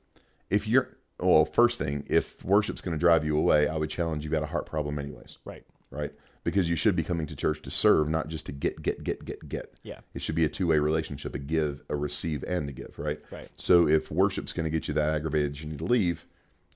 If 0.49 0.67
you're 0.67 0.89
well, 1.19 1.45
first 1.45 1.77
thing, 1.77 2.03
if 2.09 2.43
worship's 2.43 2.81
going 2.81 2.93
to 2.97 2.99
drive 2.99 3.23
you 3.23 3.37
away, 3.37 3.67
I 3.67 3.77
would 3.77 3.91
challenge 3.91 4.23
you've 4.23 4.33
got 4.33 4.41
a 4.41 4.47
heart 4.47 4.65
problem 4.65 4.97
anyways, 4.97 5.37
Right. 5.45 5.63
right? 5.91 6.11
Because 6.43 6.67
you 6.67 6.75
should 6.75 6.95
be 6.95 7.03
coming 7.03 7.27
to 7.27 7.35
church 7.35 7.61
to 7.61 7.69
serve, 7.69 8.09
not 8.09 8.27
just 8.27 8.47
to 8.47 8.51
get, 8.51 8.81
get, 8.81 9.03
get, 9.03 9.23
get, 9.25 9.47
get. 9.47 9.73
Yeah. 9.83 9.99
It 10.15 10.23
should 10.23 10.33
be 10.33 10.43
a 10.43 10.49
two 10.49 10.65
way 10.67 10.79
relationship, 10.79 11.35
a 11.35 11.39
give, 11.39 11.83
a 11.89 11.95
receive, 11.95 12.43
and 12.47 12.67
a 12.67 12.71
give, 12.71 12.97
right? 12.97 13.19
Right. 13.29 13.49
So 13.55 13.87
if 13.87 14.09
worship's 14.09 14.51
going 14.51 14.63
to 14.63 14.71
get 14.71 14.87
you 14.87 14.95
that 14.95 15.13
aggravated 15.13 15.51
that 15.51 15.61
you 15.61 15.67
need 15.67 15.79
to 15.79 15.85
leave, 15.85 16.25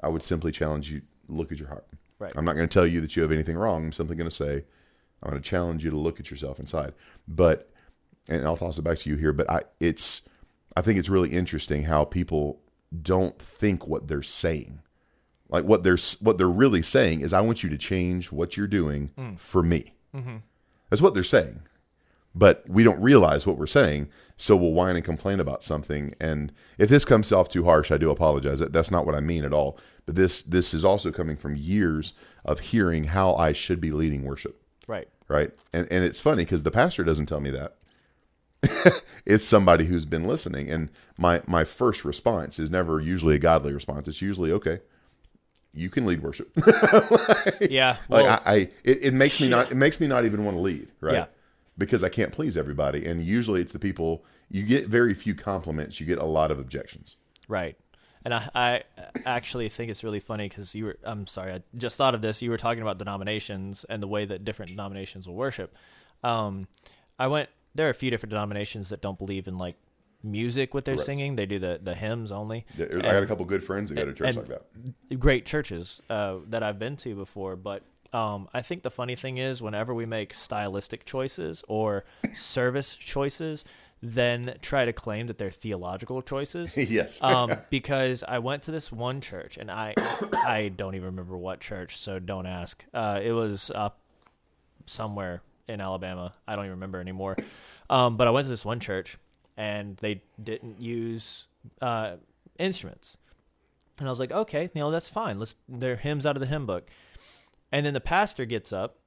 I 0.01 0.09
would 0.09 0.21
simply 0.21 0.51
challenge 0.51 0.91
you 0.91 1.01
look 1.27 1.51
at 1.51 1.57
your 1.57 1.69
heart. 1.69 1.87
Right. 2.19 2.31
I'm 2.35 2.45
not 2.45 2.55
going 2.55 2.67
to 2.67 2.73
tell 2.73 2.85
you 2.85 3.01
that 3.01 3.15
you 3.15 3.23
have 3.23 3.31
anything 3.31 3.57
wrong. 3.57 3.85
I'm 3.85 3.91
simply 3.91 4.15
going 4.15 4.29
to 4.29 4.35
say, 4.35 4.63
I'm 5.23 5.31
going 5.31 5.41
to 5.41 5.49
challenge 5.49 5.83
you 5.83 5.89
to 5.89 5.97
look 5.97 6.19
at 6.19 6.29
yourself 6.29 6.59
inside. 6.59 6.93
But, 7.27 7.71
and 8.29 8.45
I'll 8.45 8.57
toss 8.57 8.77
it 8.77 8.83
back 8.83 8.99
to 8.99 9.09
you 9.09 9.15
here. 9.15 9.33
But 9.33 9.49
I, 9.49 9.63
it's, 9.79 10.21
I 10.77 10.81
think 10.81 10.99
it's 10.99 11.09
really 11.09 11.31
interesting 11.31 11.83
how 11.83 12.05
people 12.05 12.61
don't 13.01 13.37
think 13.39 13.87
what 13.87 14.07
they're 14.07 14.23
saying. 14.23 14.79
Like 15.49 15.65
what 15.65 15.83
they're 15.83 15.97
what 16.21 16.37
they're 16.37 16.49
really 16.49 16.81
saying 16.81 17.21
is, 17.21 17.33
I 17.33 17.41
want 17.41 17.63
you 17.63 17.69
to 17.69 17.77
change 17.77 18.31
what 18.31 18.57
you're 18.57 18.67
doing 18.67 19.11
hmm. 19.15 19.35
for 19.35 19.61
me. 19.61 19.93
Mm-hmm. 20.15 20.37
That's 20.89 21.01
what 21.01 21.13
they're 21.13 21.23
saying. 21.23 21.61
But 22.33 22.65
we 22.67 22.83
don't 22.83 23.01
realize 23.01 23.47
what 23.47 23.57
we're 23.57 23.65
saying, 23.65 24.09
so 24.35 24.57
we'll 24.57 24.73
whine 24.73 24.97
and 24.97 25.05
complain 25.05 25.39
about 25.39 25.63
something. 25.63 26.13
And 26.19 26.51
if 26.77 26.89
this 26.89 27.05
comes 27.05 27.31
off 27.31 27.47
too 27.47 27.63
harsh, 27.63 27.91
I 27.91 27.97
do 27.97 28.11
apologize. 28.11 28.59
That- 28.59 28.73
That's 28.73 28.91
not 28.91 29.05
what 29.05 29.15
I 29.15 29.21
mean 29.21 29.45
at 29.45 29.53
all. 29.53 29.77
But 30.05 30.15
this 30.15 30.41
this 30.41 30.73
is 30.73 30.83
also 30.83 31.11
coming 31.11 31.37
from 31.37 31.55
years 31.55 32.13
of 32.43 32.59
hearing 32.59 33.05
how 33.05 33.35
I 33.35 33.53
should 33.53 33.79
be 33.79 33.91
leading 33.91 34.23
worship. 34.23 34.61
Right. 34.87 35.07
right? 35.27 35.51
And 35.73 35.87
and 35.89 36.03
it's 36.03 36.19
funny 36.19 36.43
because 36.43 36.63
the 36.63 36.71
pastor 36.71 37.03
doesn't 37.03 37.27
tell 37.27 37.39
me 37.39 37.51
that. 37.51 37.77
it's 39.25 39.45
somebody 39.45 39.85
who's 39.85 40.05
been 40.05 40.27
listening, 40.27 40.69
and 40.69 40.89
my 41.17 41.41
my 41.47 41.63
first 41.63 42.03
response 42.03 42.59
is 42.59 42.69
never 42.69 42.99
usually 42.99 43.35
a 43.35 43.39
godly 43.39 43.73
response. 43.73 44.07
It's 44.07 44.21
usually 44.21 44.51
okay. 44.51 44.79
You 45.75 45.89
can 45.89 46.05
lead 46.05 46.23
worship. 46.23 46.51
Yeah. 47.69 47.97
like 48.09 48.25
I, 48.25 48.41
I 48.45 48.55
it, 48.83 48.99
it 49.03 49.13
makes 49.13 49.39
me 49.39 49.49
not 49.49 49.71
it 49.71 49.75
makes 49.75 49.99
me 49.99 50.07
not 50.07 50.25
even 50.25 50.43
want 50.45 50.57
to 50.57 50.61
lead, 50.61 50.87
right? 51.01 51.13
Yeah. 51.13 51.25
Because 51.77 52.03
I 52.03 52.09
can't 52.09 52.31
please 52.31 52.57
everybody, 52.57 53.05
and 53.05 53.23
usually 53.23 53.61
it's 53.61 53.73
the 53.73 53.79
people 53.79 54.23
you 54.49 54.63
get 54.63 54.87
very 54.87 55.13
few 55.13 55.35
compliments. 55.35 55.99
You 55.99 56.05
get 56.05 56.19
a 56.19 56.25
lot 56.25 56.51
of 56.51 56.59
objections. 56.59 57.17
Right. 57.47 57.77
And 58.23 58.33
I, 58.33 58.49
I 58.55 58.83
actually 59.25 59.69
think 59.69 59.91
it's 59.91 60.03
really 60.03 60.19
funny 60.19 60.49
because 60.49 60.73
you 60.73 60.85
were, 60.85 60.97
I'm 61.03 61.27
sorry, 61.27 61.53
I 61.53 61.61
just 61.77 61.95
thought 61.95 62.15
of 62.15 62.21
this. 62.21 62.41
You 62.41 62.49
were 62.49 62.57
talking 62.57 62.81
about 62.81 62.97
denominations 62.97 63.85
and 63.87 64.01
the 64.01 64.07
way 64.07 64.25
that 64.25 64.43
different 64.43 64.71
denominations 64.71 65.27
will 65.27 65.35
worship. 65.35 65.75
Um, 66.23 66.67
I 67.19 67.27
went, 67.27 67.49
there 67.75 67.85
are 67.85 67.91
a 67.91 67.93
few 67.95 68.09
different 68.09 68.31
denominations 68.31 68.89
that 68.89 69.01
don't 69.01 69.19
believe 69.19 69.47
in 69.47 69.59
like 69.59 69.75
music 70.25 70.73
with 70.73 70.85
their 70.85 70.95
Correct. 70.95 71.05
singing. 71.05 71.35
They 71.35 71.45
do 71.45 71.59
the, 71.59 71.79
the 71.81 71.93
hymns 71.93 72.31
only. 72.31 72.65
I 72.77 72.85
got 72.85 73.23
a 73.23 73.25
couple 73.27 73.45
good 73.45 73.63
friends 73.63 73.89
that 73.89 73.95
go 73.95 74.05
to 74.05 74.13
church 74.13 74.35
like 74.35 74.47
that. 74.47 75.19
great 75.19 75.45
churches 75.45 76.01
uh, 76.09 76.37
that 76.47 76.63
I've 76.63 76.79
been 76.79 76.97
to 76.97 77.15
before, 77.15 77.55
but 77.55 77.83
um, 78.13 78.47
I 78.53 78.61
think 78.61 78.83
the 78.83 78.91
funny 78.91 79.15
thing 79.15 79.37
is 79.37 79.61
whenever 79.61 79.93
we 79.93 80.05
make 80.05 80.33
stylistic 80.33 81.05
choices 81.05 81.63
or 81.67 82.05
service 82.33 82.95
choices, 82.95 83.65
then 84.01 84.55
try 84.61 84.85
to 84.85 84.93
claim 84.93 85.27
that 85.27 85.37
they're 85.37 85.51
theological 85.51 86.21
choices. 86.21 86.77
yes. 86.89 87.21
um, 87.21 87.51
because 87.69 88.23
I 88.25 88.39
went 88.39 88.63
to 88.63 88.71
this 88.71 88.91
one 88.91 89.21
church 89.21 89.57
and 89.57 89.69
I 89.69 89.95
I 90.33 90.71
don't 90.75 90.95
even 90.95 91.07
remember 91.07 91.37
what 91.37 91.59
church, 91.59 91.97
so 91.97 92.19
don't 92.19 92.45
ask. 92.45 92.83
Uh, 92.93 93.19
it 93.21 93.31
was 93.31 93.71
up 93.73 93.99
somewhere 94.85 95.41
in 95.67 95.81
Alabama. 95.81 96.33
I 96.47 96.55
don't 96.55 96.65
even 96.65 96.75
remember 96.75 96.99
anymore. 96.99 97.35
Um, 97.89 98.17
but 98.17 98.27
I 98.27 98.31
went 98.31 98.45
to 98.45 98.49
this 98.49 98.65
one 98.65 98.79
church 98.79 99.17
and 99.57 99.97
they 99.97 100.21
didn't 100.41 100.81
use 100.81 101.47
uh, 101.81 102.15
instruments, 102.59 103.17
and 103.97 104.07
I 104.07 104.11
was 104.11 104.19
like, 104.19 104.31
okay, 104.31 104.63
you 104.73 104.81
know 104.81 104.91
that's 104.91 105.09
fine. 105.09 105.39
Let's 105.39 105.55
their 105.67 105.95
hymns 105.95 106.25
out 106.25 106.35
of 106.35 106.41
the 106.41 106.47
hymn 106.47 106.65
book, 106.65 106.89
and 107.71 107.85
then 107.85 107.93
the 107.93 108.01
pastor 108.01 108.45
gets 108.45 108.73
up 108.73 108.97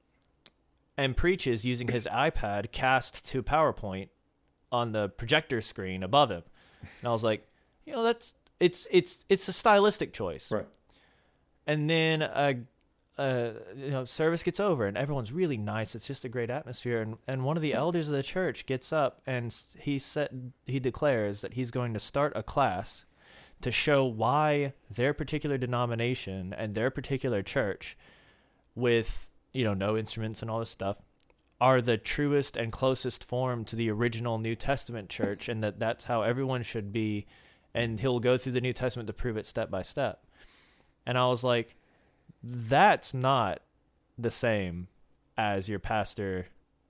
and 0.97 1.15
preaches 1.15 1.63
using 1.63 1.87
his 1.87 2.07
iPad 2.11 2.71
cast 2.71 3.25
to 3.27 3.41
PowerPoint 3.41 4.09
on 4.71 4.91
the 4.91 5.07
projector 5.09 5.61
screen 5.61 6.03
above 6.03 6.29
him. 6.29 6.43
And 6.81 7.07
I 7.07 7.11
was 7.11 7.23
like, 7.23 7.47
you 7.85 7.93
know, 7.93 8.03
that's 8.03 8.33
it's 8.59 8.87
it's 8.91 9.25
it's 9.29 9.47
a 9.47 9.53
stylistic 9.53 10.13
choice. 10.13 10.51
right. 10.51 10.67
And 11.65 11.89
then 11.89 12.21
uh, 12.21 12.53
uh, 13.19 13.51
you 13.75 13.91
know, 13.91 14.05
service 14.05 14.43
gets 14.43 14.61
over 14.61 14.85
and 14.85 14.97
everyone's 14.97 15.33
really 15.33 15.57
nice. 15.57 15.93
It's 15.93 16.07
just 16.07 16.23
a 16.23 16.29
great 16.29 16.49
atmosphere. 16.49 17.01
And 17.01 17.17
and 17.27 17.43
one 17.43 17.57
of 17.57 17.61
the 17.61 17.73
elders 17.73 18.07
of 18.07 18.13
the 18.13 18.23
church 18.23 18.65
gets 18.65 18.93
up 18.93 19.21
and 19.27 19.53
he 19.77 19.99
said 19.99 20.53
he 20.65 20.79
declares 20.79 21.41
that 21.41 21.53
he's 21.53 21.69
going 21.69 21.93
to 21.93 21.99
start 21.99 22.31
a 22.35 22.43
class 22.43 23.05
to 23.59 23.71
show 23.71 24.05
why 24.05 24.73
their 24.89 25.13
particular 25.13 25.57
denomination 25.57 26.53
and 26.53 26.73
their 26.73 26.89
particular 26.89 27.43
church 27.43 27.97
with 28.73 29.29
you 29.51 29.65
know 29.65 29.73
no 29.73 29.97
instruments 29.97 30.41
and 30.41 30.49
all 30.49 30.59
this 30.59 30.69
stuff 30.69 31.01
are 31.59 31.81
the 31.81 31.97
truest 31.97 32.55
and 32.55 32.71
closest 32.71 33.21
form 33.21 33.65
to 33.65 33.75
the 33.75 33.91
original 33.91 34.37
New 34.37 34.55
Testament 34.55 35.09
church 35.09 35.49
and 35.49 35.61
that 35.61 35.77
that's 35.77 36.05
how 36.05 36.21
everyone 36.21 36.63
should 36.63 36.93
be 36.93 37.27
and 37.73 37.99
he'll 37.99 38.21
go 38.21 38.37
through 38.37 38.53
the 38.53 38.61
New 38.61 38.71
Testament 38.71 39.07
to 39.07 39.13
prove 39.13 39.35
it 39.35 39.45
step 39.45 39.69
by 39.69 39.81
step. 39.81 40.25
And 41.05 41.17
I 41.17 41.27
was 41.27 41.43
like 41.43 41.75
that's 42.43 43.13
not 43.13 43.61
the 44.17 44.31
same 44.31 44.87
as 45.37 45.69
your 45.69 45.79
pastor 45.79 46.47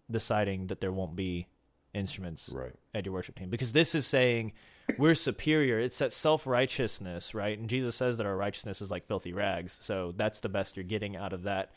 deciding 0.10 0.68
that 0.68 0.82
there 0.82 0.91
won't 0.91 1.15
be 1.15 1.48
instruments 1.94 2.50
Right. 2.53 2.74
at 2.94 3.06
your 3.06 3.13
worship 3.13 3.36
team 3.38 3.50
because 3.50 3.74
this 3.74 3.94
is 3.96 4.06
saying 4.08 4.53
we're 4.98 5.15
superior. 5.15 5.80
It's 5.80 6.00
that 6.00 6.13
self 6.13 6.47
righteousness, 6.47 7.34
right? 7.36 7.58
And 7.58 7.69
Jesus 7.69 7.95
says 7.95 8.17
that 8.17 8.26
our 8.26 8.36
righteousness 8.36 8.82
is 8.82 8.89
like 8.89 9.08
filthy 9.08 9.34
rags. 9.34 9.78
So 9.82 10.13
that's 10.15 10.39
the 10.39 10.50
best 10.50 10.76
you're 10.78 10.84
getting 10.84 11.15
out 11.15 11.34
of 11.34 11.43
that. 11.43 11.71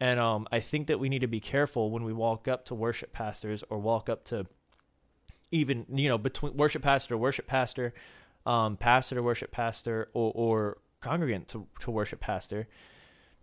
And 0.00 0.18
um, 0.18 0.48
I 0.50 0.60
think 0.60 0.88
that 0.88 0.98
we 0.98 1.08
need 1.08 1.20
to 1.20 1.26
be 1.28 1.40
careful 1.40 1.90
when 1.90 2.04
we 2.04 2.12
walk 2.12 2.48
up 2.48 2.66
to 2.66 2.74
worship 2.74 3.12
pastors 3.12 3.62
or 3.70 3.78
walk 3.78 4.08
up 4.08 4.24
to 4.26 4.46
even, 5.50 5.86
you 5.90 6.08
know, 6.08 6.18
between 6.18 6.56
worship 6.56 6.82
pastor 6.82 7.10
to 7.14 7.18
worship 7.18 7.46
pastor, 7.46 7.92
um, 8.46 8.76
pastor 8.76 9.16
to 9.16 9.22
worship 9.22 9.50
pastor, 9.50 10.08
or, 10.12 10.32
or 10.34 10.78
congregant 11.00 11.48
to, 11.48 11.66
to 11.80 11.90
worship 11.90 12.20
pastor, 12.20 12.66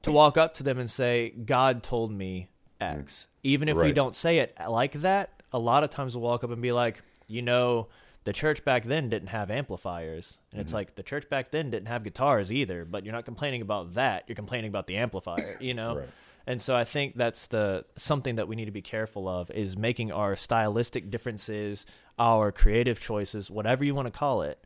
to 0.04 0.12
walk 0.12 0.38
up 0.38 0.54
to 0.56 0.64
them 0.64 0.80
and 0.80 0.90
say, 0.90 1.30
God 1.30 1.84
told 1.84 2.12
me 2.12 2.50
X. 2.80 3.28
Even 3.44 3.68
if 3.70 3.76
we 3.78 3.92
don't 3.92 4.16
say 4.16 4.40
it 4.40 4.56
like 4.68 4.94
that, 4.94 5.32
a 5.52 5.60
lot 5.60 5.84
of 5.84 5.90
times 5.90 6.16
we'll 6.16 6.24
walk 6.24 6.44
up 6.44 6.52
and 6.52 6.62
be 6.62 6.72
like, 6.72 7.02
you 7.28 7.42
know, 7.42 7.88
the 8.24 8.34
church 8.34 8.64
back 8.66 8.84
then 8.84 9.10
didn't 9.10 9.30
have 9.30 9.50
amplifiers. 9.50 10.38
And 10.52 10.58
Mm-hmm. 10.58 10.62
it's 10.62 10.74
like 10.74 10.96
the 10.96 11.04
church 11.04 11.30
back 11.30 11.52
then 11.52 11.70
didn't 11.72 11.88
have 11.88 12.04
guitars 12.04 12.52
either, 12.52 12.86
but 12.86 13.04
you're 13.06 13.14
not 13.14 13.26
complaining 13.26 13.62
about 13.62 13.94
that. 13.96 14.24
You're 14.28 14.36
complaining 14.36 14.70
about 14.70 14.88
the 14.88 14.98
amplifier, 14.98 15.58
you 15.60 15.74
know? 15.74 15.98
Right. 15.98 16.10
And 16.48 16.62
so 16.62 16.76
I 16.76 16.84
think 16.84 17.16
that's 17.16 17.48
the 17.48 17.86
something 17.96 18.36
that 18.36 18.48
we 18.48 18.56
need 18.56 18.66
to 18.66 18.72
be 18.72 18.82
careful 18.82 19.28
of 19.28 19.52
is 19.52 19.78
making 19.78 20.12
our 20.12 20.36
stylistic 20.36 21.12
differences, 21.12 21.86
our 22.18 22.52
creative 22.52 23.00
choices, 23.00 23.52
whatever 23.52 23.84
you 23.86 23.94
want 23.94 24.12
to 24.12 24.18
call 24.18 24.42
it, 24.42 24.64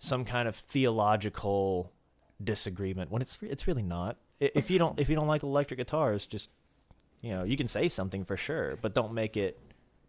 some 0.00 0.24
kind 0.24 0.48
of 0.48 0.56
theological 0.56 1.92
disagreement 2.42 3.10
when 3.10 3.22
it's 3.22 3.38
it's 3.42 3.66
really 3.66 3.82
not. 3.82 4.16
If 4.40 4.70
you 4.70 4.78
don't 4.78 4.98
if 4.98 5.08
you 5.08 5.14
don't 5.16 5.26
like 5.28 5.42
electric 5.42 5.78
guitars, 5.78 6.26
just 6.26 6.48
you 7.20 7.30
know, 7.32 7.44
you 7.44 7.56
can 7.56 7.68
say 7.68 7.88
something 7.88 8.24
for 8.24 8.36
sure, 8.36 8.76
but 8.80 8.94
don't 8.94 9.12
make 9.12 9.36
it 9.36 9.58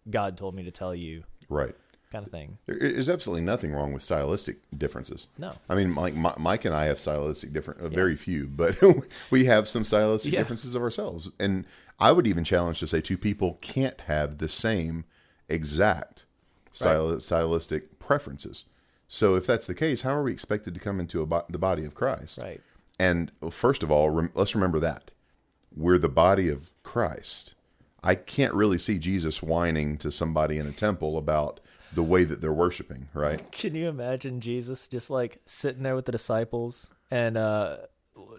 God 0.09 0.37
told 0.37 0.55
me 0.55 0.63
to 0.63 0.71
tell 0.71 0.95
you 0.95 1.23
Right. 1.49 1.75
kind 2.11 2.25
of 2.25 2.31
thing. 2.31 2.57
There 2.65 2.77
is 2.77 3.09
absolutely 3.09 3.43
nothing 3.45 3.73
wrong 3.73 3.91
with 3.93 4.01
stylistic 4.01 4.57
differences. 4.77 5.27
No. 5.37 5.53
I 5.69 5.75
mean, 5.75 5.89
Mike, 5.91 6.15
Mi- 6.15 6.31
Mike 6.37 6.63
and 6.65 6.73
I 6.73 6.85
have 6.85 6.99
stylistic 6.99 7.51
different, 7.51 7.81
uh, 7.81 7.89
very 7.89 8.15
few, 8.15 8.47
but 8.47 8.77
we 9.31 9.45
have 9.45 9.67
some 9.67 9.83
stylistic 9.83 10.31
Yeah. 10.33 10.39
differences 10.39 10.73
of 10.75 10.81
ourselves. 10.81 11.29
And 11.39 11.65
I 11.99 12.13
would 12.13 12.25
even 12.25 12.43
challenge 12.45 12.79
to 12.79 12.87
say 12.87 13.01
two 13.01 13.17
people 13.17 13.59
can't 13.61 13.99
have 14.01 14.37
the 14.37 14.47
same 14.49 15.03
exact 15.49 16.25
style, 16.71 17.19
stylistic 17.19 17.99
preferences. 17.99 18.65
So 19.07 19.35
if 19.35 19.45
that's 19.45 19.67
the 19.67 19.75
case, 19.75 20.01
how 20.03 20.11
are 20.15 20.23
we 20.23 20.31
expected 20.31 20.73
to 20.73 20.79
come 20.79 20.99
into 21.01 21.21
a 21.21 21.25
bo- 21.25 21.45
the 21.49 21.59
body 21.59 21.83
of 21.85 21.93
Christ? 21.93 22.39
Right. 22.39 22.61
And 23.01 23.31
first 23.49 23.81
of 23.81 23.89
all, 23.89 24.11
rem- 24.11 24.31
let's 24.35 24.53
remember 24.53 24.79
that 24.81 25.09
we're 25.75 25.97
the 25.97 26.07
body 26.07 26.49
of 26.49 26.69
Christ. 26.83 27.55
I 28.03 28.13
can't 28.13 28.53
really 28.53 28.77
see 28.77 28.99
Jesus 28.99 29.41
whining 29.41 29.97
to 29.97 30.11
somebody 30.11 30.59
in 30.59 30.67
a 30.67 30.71
temple 30.71 31.17
about 31.17 31.59
the 31.91 32.03
way 32.03 32.25
that 32.25 32.41
they're 32.41 32.53
worshiping, 32.53 33.09
right? 33.15 33.51
Can 33.51 33.73
you 33.73 33.89
imagine 33.89 34.39
Jesus 34.39 34.87
just 34.87 35.09
like 35.09 35.39
sitting 35.47 35.81
there 35.81 35.95
with 35.95 36.05
the 36.05 36.11
disciples 36.11 36.91
and 37.09 37.37
uh, 37.37 37.77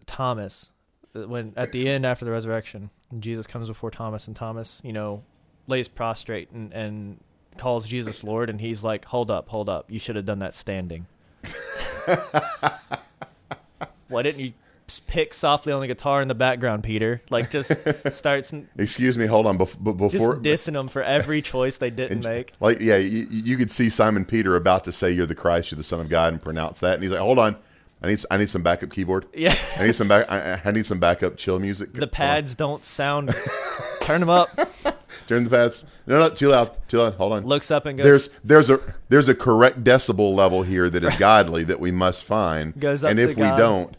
Thomas 0.07 0.70
uh, 1.16 1.27
when 1.27 1.55
at 1.57 1.72
the 1.72 1.88
end 1.88 2.07
after 2.07 2.25
the 2.25 2.31
resurrection, 2.31 2.90
Jesus 3.18 3.48
comes 3.48 3.66
before 3.66 3.90
Thomas 3.90 4.29
and 4.29 4.37
Thomas, 4.37 4.81
you 4.85 4.92
know, 4.92 5.25
lays 5.66 5.88
prostrate 5.88 6.53
and, 6.53 6.72
and 6.72 7.18
calls 7.57 7.88
Jesus 7.88 8.22
Lord 8.22 8.48
and 8.48 8.61
he's 8.61 8.85
like, 8.85 9.07
"Hold 9.07 9.29
up, 9.29 9.48
hold 9.48 9.68
up. 9.68 9.90
You 9.90 9.98
should 9.98 10.14
have 10.14 10.25
done 10.25 10.38
that 10.38 10.55
standing." 10.55 11.07
Why 14.12 14.22
didn't 14.22 14.40
you 14.40 14.53
pick 15.07 15.33
softly 15.33 15.72
on 15.72 15.81
the 15.81 15.87
guitar 15.87 16.20
in 16.22 16.29
the 16.29 16.35
background, 16.35 16.83
Peter? 16.83 17.22
Like 17.31 17.51
just 17.51 17.72
starts 18.12 18.55
Excuse 18.77 19.18
me, 19.18 19.27
hold 19.27 19.46
on. 19.46 19.59
Bef- 19.59 19.83
b- 19.83 19.92
just 20.05 20.12
before, 20.12 20.37
dissing 20.37 20.75
them 20.75 20.88
for 20.88 21.03
every 21.03 21.42
choice 21.42 21.79
they 21.79 21.90
didn't 21.90 22.25
make. 22.25 22.53
like, 22.61 22.81
yeah, 22.81 22.96
you, 22.96 23.27
you 23.31 23.57
could 23.57 23.70
see 23.70 23.90
Simon 23.90 24.25
Peter 24.25 24.57
about 24.57 24.85
to 24.85 24.92
say, 24.92 25.11
"You're 25.11 25.27
the 25.27 25.35
Christ, 25.35 25.70
you're 25.70 25.77
the 25.77 25.83
Son 25.83 26.01
of 26.01 26.09
God," 26.09 26.33
and 26.33 26.42
pronounce 26.42 26.81
that, 26.81 26.94
and 26.94 27.03
he's 27.03 27.12
like, 27.12 27.20
"Hold 27.20 27.38
on, 27.38 27.57
I 28.03 28.09
need, 28.09 28.20
I 28.31 28.37
need 28.37 28.51
some 28.51 28.62
backup 28.62 28.90
keyboard. 28.90 29.27
Yeah. 29.33 29.55
I 29.79 29.87
need 29.87 29.94
some 29.94 30.09
back, 30.09 30.31
I, 30.31 30.61
I 30.64 30.70
need 30.72 30.87
some 30.87 30.98
backup 30.98 31.37
chill 31.37 31.59
music. 31.59 31.92
The 31.92 32.07
pads 32.09 32.55
don't 32.55 32.85
sound 32.85 33.35
Turn 34.01 34.20
them 34.20 34.29
up. 34.29 34.48
turn 35.29 35.44
the 35.44 35.51
pads. 35.51 35.87
No, 36.07 36.18
no, 36.18 36.31
too 36.31 36.48
loud, 36.48 36.72
too 36.88 36.98
loud. 36.98 37.14
Hold 37.14 37.35
on. 37.35 37.46
Looks 37.46 37.70
up 37.70 37.87
and 37.87 37.96
goes. 37.96 38.05
there's 38.05 38.31
there's 38.42 38.70
a 38.70 38.94
there's 39.09 39.29
a 39.29 39.35
correct 39.35 39.85
decibel 39.85 40.35
level 40.35 40.64
here 40.64 40.90
that 40.90 41.05
is 41.05 41.14
godly 41.16 41.62
that 41.64 41.79
we 41.79 41.92
must 41.92 42.25
find. 42.25 42.79
Goes 42.79 43.05
up 43.05 43.12
and 43.12 43.20
if 43.20 43.29
we 43.29 43.35
God. 43.35 43.57
don't, 43.57 43.96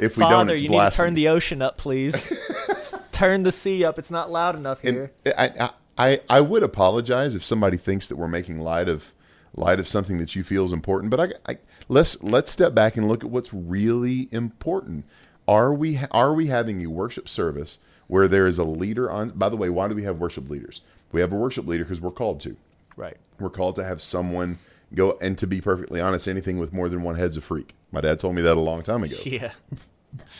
if 0.00 0.16
we 0.16 0.22
don't, 0.22 0.30
Father, 0.30 0.52
it's 0.54 0.62
you 0.62 0.68
need 0.68 0.78
to 0.78 0.90
turn 0.90 1.14
the 1.14 1.28
ocean 1.28 1.62
up, 1.62 1.76
please. 1.78 2.32
turn 3.12 3.42
the 3.42 3.52
sea 3.52 3.84
up. 3.84 3.98
It's 3.98 4.10
not 4.10 4.30
loud 4.30 4.56
enough 4.56 4.82
here. 4.82 5.12
I, 5.26 5.50
I 5.58 5.70
I 5.98 6.20
I 6.28 6.40
would 6.40 6.62
apologize 6.62 7.34
if 7.34 7.44
somebody 7.44 7.76
thinks 7.76 8.08
that 8.08 8.16
we're 8.16 8.28
making 8.28 8.60
light 8.60 8.88
of 8.88 9.14
light 9.54 9.80
of 9.80 9.88
something 9.88 10.18
that 10.18 10.36
you 10.36 10.44
feel 10.44 10.64
is 10.64 10.72
important, 10.72 11.10
but 11.10 11.20
I, 11.20 11.52
I 11.52 11.58
let's 11.88 12.22
let's 12.22 12.50
step 12.50 12.74
back 12.74 12.96
and 12.96 13.08
look 13.08 13.24
at 13.24 13.30
what's 13.30 13.52
really 13.54 14.28
important. 14.30 15.04
Are 15.48 15.72
we 15.72 15.98
are 16.10 16.34
we 16.34 16.46
having 16.46 16.82
a 16.82 16.90
worship 16.90 17.28
service 17.28 17.78
where 18.08 18.28
there 18.28 18.46
is 18.46 18.58
a 18.58 18.64
leader 18.64 19.10
on? 19.10 19.30
By 19.30 19.48
the 19.48 19.56
way, 19.56 19.70
why 19.70 19.88
do 19.88 19.94
we 19.94 20.02
have 20.02 20.18
worship 20.18 20.50
leaders? 20.50 20.82
We 21.12 21.20
have 21.20 21.32
a 21.32 21.36
worship 21.36 21.66
leader 21.66 21.84
because 21.84 22.00
we're 22.00 22.10
called 22.10 22.40
to. 22.42 22.56
right. 22.96 23.16
We're 23.38 23.50
called 23.50 23.76
to 23.76 23.84
have 23.84 24.00
someone 24.02 24.58
go 24.94 25.18
and 25.20 25.36
to 25.38 25.46
be 25.46 25.60
perfectly 25.60 26.00
honest, 26.00 26.28
anything 26.28 26.58
with 26.58 26.72
more 26.72 26.88
than 26.88 27.02
one 27.02 27.16
head's 27.16 27.36
a 27.36 27.40
freak. 27.40 27.74
My 27.92 28.00
dad 28.00 28.18
told 28.18 28.34
me 28.34 28.42
that 28.42 28.56
a 28.56 28.60
long 28.60 28.82
time 28.82 29.02
ago. 29.02 29.16
Yeah. 29.24 29.52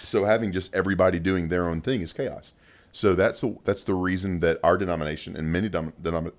So 0.04 0.24
having 0.24 0.52
just 0.52 0.74
everybody 0.74 1.18
doing 1.18 1.48
their 1.48 1.68
own 1.68 1.82
thing 1.82 2.00
is 2.00 2.10
chaos. 2.14 2.54
So 2.92 3.14
that's 3.14 3.42
the 3.42 3.58
that's 3.64 3.84
the 3.84 3.92
reason 3.92 4.40
that 4.40 4.58
our 4.64 4.78
denomination 4.78 5.36
and 5.36 5.52
many 5.52 5.68
dom- 5.68 5.92
denom- 6.02 6.32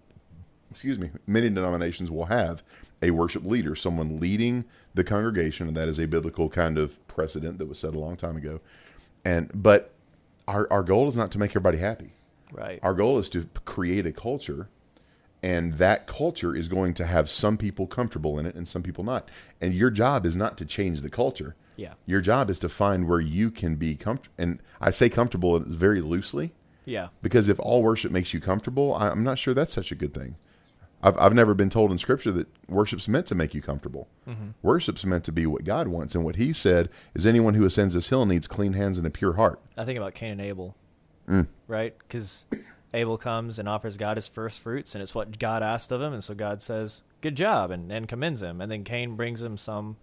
excuse 0.72 0.98
me, 0.98 1.12
many 1.28 1.50
denominations 1.50 2.10
will 2.10 2.26
have 2.26 2.64
a 3.04 3.12
worship 3.12 3.46
leader, 3.46 3.76
someone 3.76 4.20
leading 4.20 4.66
the 4.96 5.04
congregation, 5.04 5.68
and 5.68 5.78
that 5.78 5.88
is 5.88 6.00
a 6.00 6.08
biblical 6.08 6.50
kind 6.50 6.80
of 6.80 7.06
precedent 7.08 7.60
that 7.60 7.68
was 7.68 7.78
set 7.78 7.94
a 7.94 8.00
long 8.00 8.16
time 8.16 8.36
ago. 8.38 8.60
And 9.24 9.52
but 9.54 9.94
our 10.48 10.68
our 10.72 10.82
goal 10.82 11.08
is 11.08 11.16
not 11.18 11.32
to 11.34 11.40
make 11.40 11.52
everybody 11.52 11.78
happy. 11.78 12.14
Right. 12.52 12.80
Our 12.82 12.96
goal 12.96 13.20
is 13.20 13.30
to 13.32 13.48
create 13.66 14.08
a 14.08 14.12
culture, 14.12 14.68
and 15.48 15.74
that 15.74 16.08
culture 16.08 16.54
is 16.56 16.68
going 16.68 16.94
to 16.96 17.06
have 17.06 17.30
some 17.30 17.58
people 17.58 17.88
comfortable 17.88 18.38
in 18.40 18.46
it 18.46 18.56
and 18.56 18.68
some 18.68 18.84
people 18.84 19.04
not. 19.04 19.30
And 19.62 19.74
your 19.74 19.90
job 19.90 20.26
is 20.26 20.36
not 20.36 20.58
to 20.58 20.66
change 20.66 21.02
the 21.02 21.10
culture. 21.10 21.56
Yeah. 21.78 21.94
Your 22.06 22.22
job 22.22 22.50
is 22.50 22.60
to 22.60 22.70
find 22.70 23.08
where 23.08 23.20
you 23.22 23.50
can 23.52 23.76
be 23.76 23.96
comfortable. 23.96 24.36
And 24.38 24.60
I 24.82 24.90
say 24.90 25.10
comfortable 25.10 25.58
very 25.60 26.02
loosely 26.02 26.54
yeah. 26.86 27.08
because 27.22 27.50
if 27.50 27.60
all 27.60 27.82
worship 27.84 28.12
makes 28.12 28.34
you 28.34 28.40
comfortable, 28.42 28.94
I- 28.96 29.10
I'm 29.10 29.24
not 29.24 29.38
sure 29.40 29.54
that's 29.54 29.74
such 29.74 29.92
a 29.92 29.96
good 29.96 30.14
thing. 30.14 30.36
I've, 31.04 31.18
I've 31.18 31.34
never 31.36 31.54
been 31.54 31.70
told 31.70 31.92
in 31.92 31.98
Scripture 32.00 32.32
that 32.32 32.48
worship's 32.68 33.08
meant 33.08 33.28
to 33.28 33.36
make 33.36 33.54
you 33.54 33.62
comfortable. 33.62 34.08
Worship's 34.64 35.06
meant 35.06 35.24
to 35.26 35.32
be 35.32 35.46
what 35.46 35.64
God 35.64 35.88
wants, 35.88 36.16
and 36.16 36.26
what 36.26 36.36
He 36.38 36.52
said 36.54 36.90
is 37.14 37.26
anyone 37.26 37.54
who 37.54 37.66
ascends 37.66 37.94
this 37.94 38.10
hill 38.10 38.26
needs 38.26 38.48
clean 38.48 38.74
hands 38.74 38.98
and 38.98 39.06
a 39.08 39.12
pure 39.12 39.34
heart. 39.34 39.60
I 39.78 39.86
think 39.86 39.98
about 39.98 40.16
Cain 40.16 40.32
and 40.32 40.42
Abel, 40.42 40.76
Mm. 41.30 41.48
right? 41.68 41.94
Because 42.00 42.46
Abel 42.94 43.18
comes 43.18 43.60
and 43.60 43.68
offers 43.68 43.98
God 43.98 44.18
his 44.18 44.28
first 44.28 44.60
fruits, 44.60 44.96
and 44.96 45.02
it's 45.02 45.14
what 45.14 45.40
God 45.40 45.62
asked 45.62 45.92
of 45.92 46.02
him, 46.02 46.14
and 46.14 46.24
so 46.24 46.34
God 46.34 46.62
says, 46.62 47.04
"Good 47.22 47.36
job," 47.36 47.72
and, 47.72 47.92
and 47.92 48.08
commends 48.08 48.42
him. 48.42 48.62
And 48.62 48.72
then 48.72 48.84
Cain 48.84 49.16
brings 49.16 49.42
him 49.42 49.58
some 49.58 49.98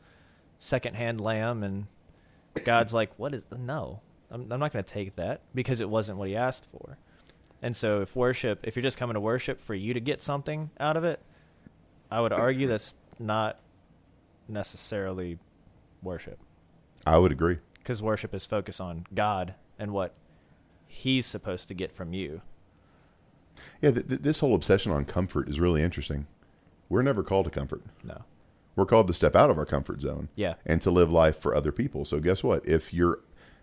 secondhand 0.59 1.21
lamb, 1.21 1.63
and 1.63 1.87
God's 2.65 2.93
like, 2.93 3.11
"What 3.19 3.35
is 3.35 3.45
the 3.47 3.59
no? 3.59 4.01
I'm, 4.31 4.51
I'm 4.53 4.61
not 4.61 4.73
going 4.73 4.85
to 4.85 4.93
take 4.93 5.15
that 5.15 5.41
because 5.55 5.81
it 5.81 5.89
wasn't 5.89 6.19
what 6.19 6.29
he 6.29 6.37
asked 6.37 6.69
for." 6.71 6.99
And 7.63 7.75
so, 7.75 8.03
if 8.03 8.15
worship, 8.15 8.61
if 8.63 8.77
you're 8.77 8.83
just 8.83 8.99
coming 8.99 9.15
to 9.15 9.21
worship 9.21 9.59
for 9.59 9.75
you 9.75 9.95
to 9.95 10.01
get 10.01 10.21
something 10.21 10.71
out 10.79 10.99
of 10.99 11.05
it, 11.05 11.21
I 12.11 12.21
would 12.21 12.33
argue 12.33 12.67
that's 12.67 12.95
not 13.19 13.59
necessarily 14.49 15.39
worship 16.03 16.39
I 17.07 17.17
would 17.17 17.33
agree. 17.33 17.59
because 17.79 18.03
worship 18.03 18.35
is 18.35 18.45
focused 18.45 18.81
on 18.81 19.07
God 19.15 19.55
and 19.79 19.93
what 19.93 20.13
He's 20.87 21.25
supposed 21.25 21.69
to 21.69 21.75
get 21.75 21.91
from 21.91 22.13
you. 22.13 22.43
Yeah, 23.81 23.91
th- 23.93 24.09
th- 24.09 24.21
this 24.21 24.41
whole 24.41 24.55
obsession 24.55 24.93
on 24.93 25.05
comfort 25.05 25.49
is 25.49 25.61
really 25.61 25.83
interesting. 25.83 26.27
We're 26.89 27.03
never 27.03 27.23
called 27.23 27.45
to 27.47 27.51
comfort. 27.51 27.83
No. 28.05 28.23
We're 28.77 28.87
called 28.87 29.07
to 29.09 29.13
step 29.15 29.35
out 29.37 29.51
of 29.51 29.59
our 29.59 29.65
comfort 29.67 30.01
zone. 30.01 30.29
Yeah. 30.35 30.55
And 30.67 30.81
to 30.83 30.91
live 30.91 31.11
life 31.13 31.39
for 31.41 31.55
other 31.55 31.73
people. 31.73 32.05
So 32.05 32.19
guess 32.21 32.43
what? 32.43 32.67
If 32.67 32.93
you're 32.93 33.21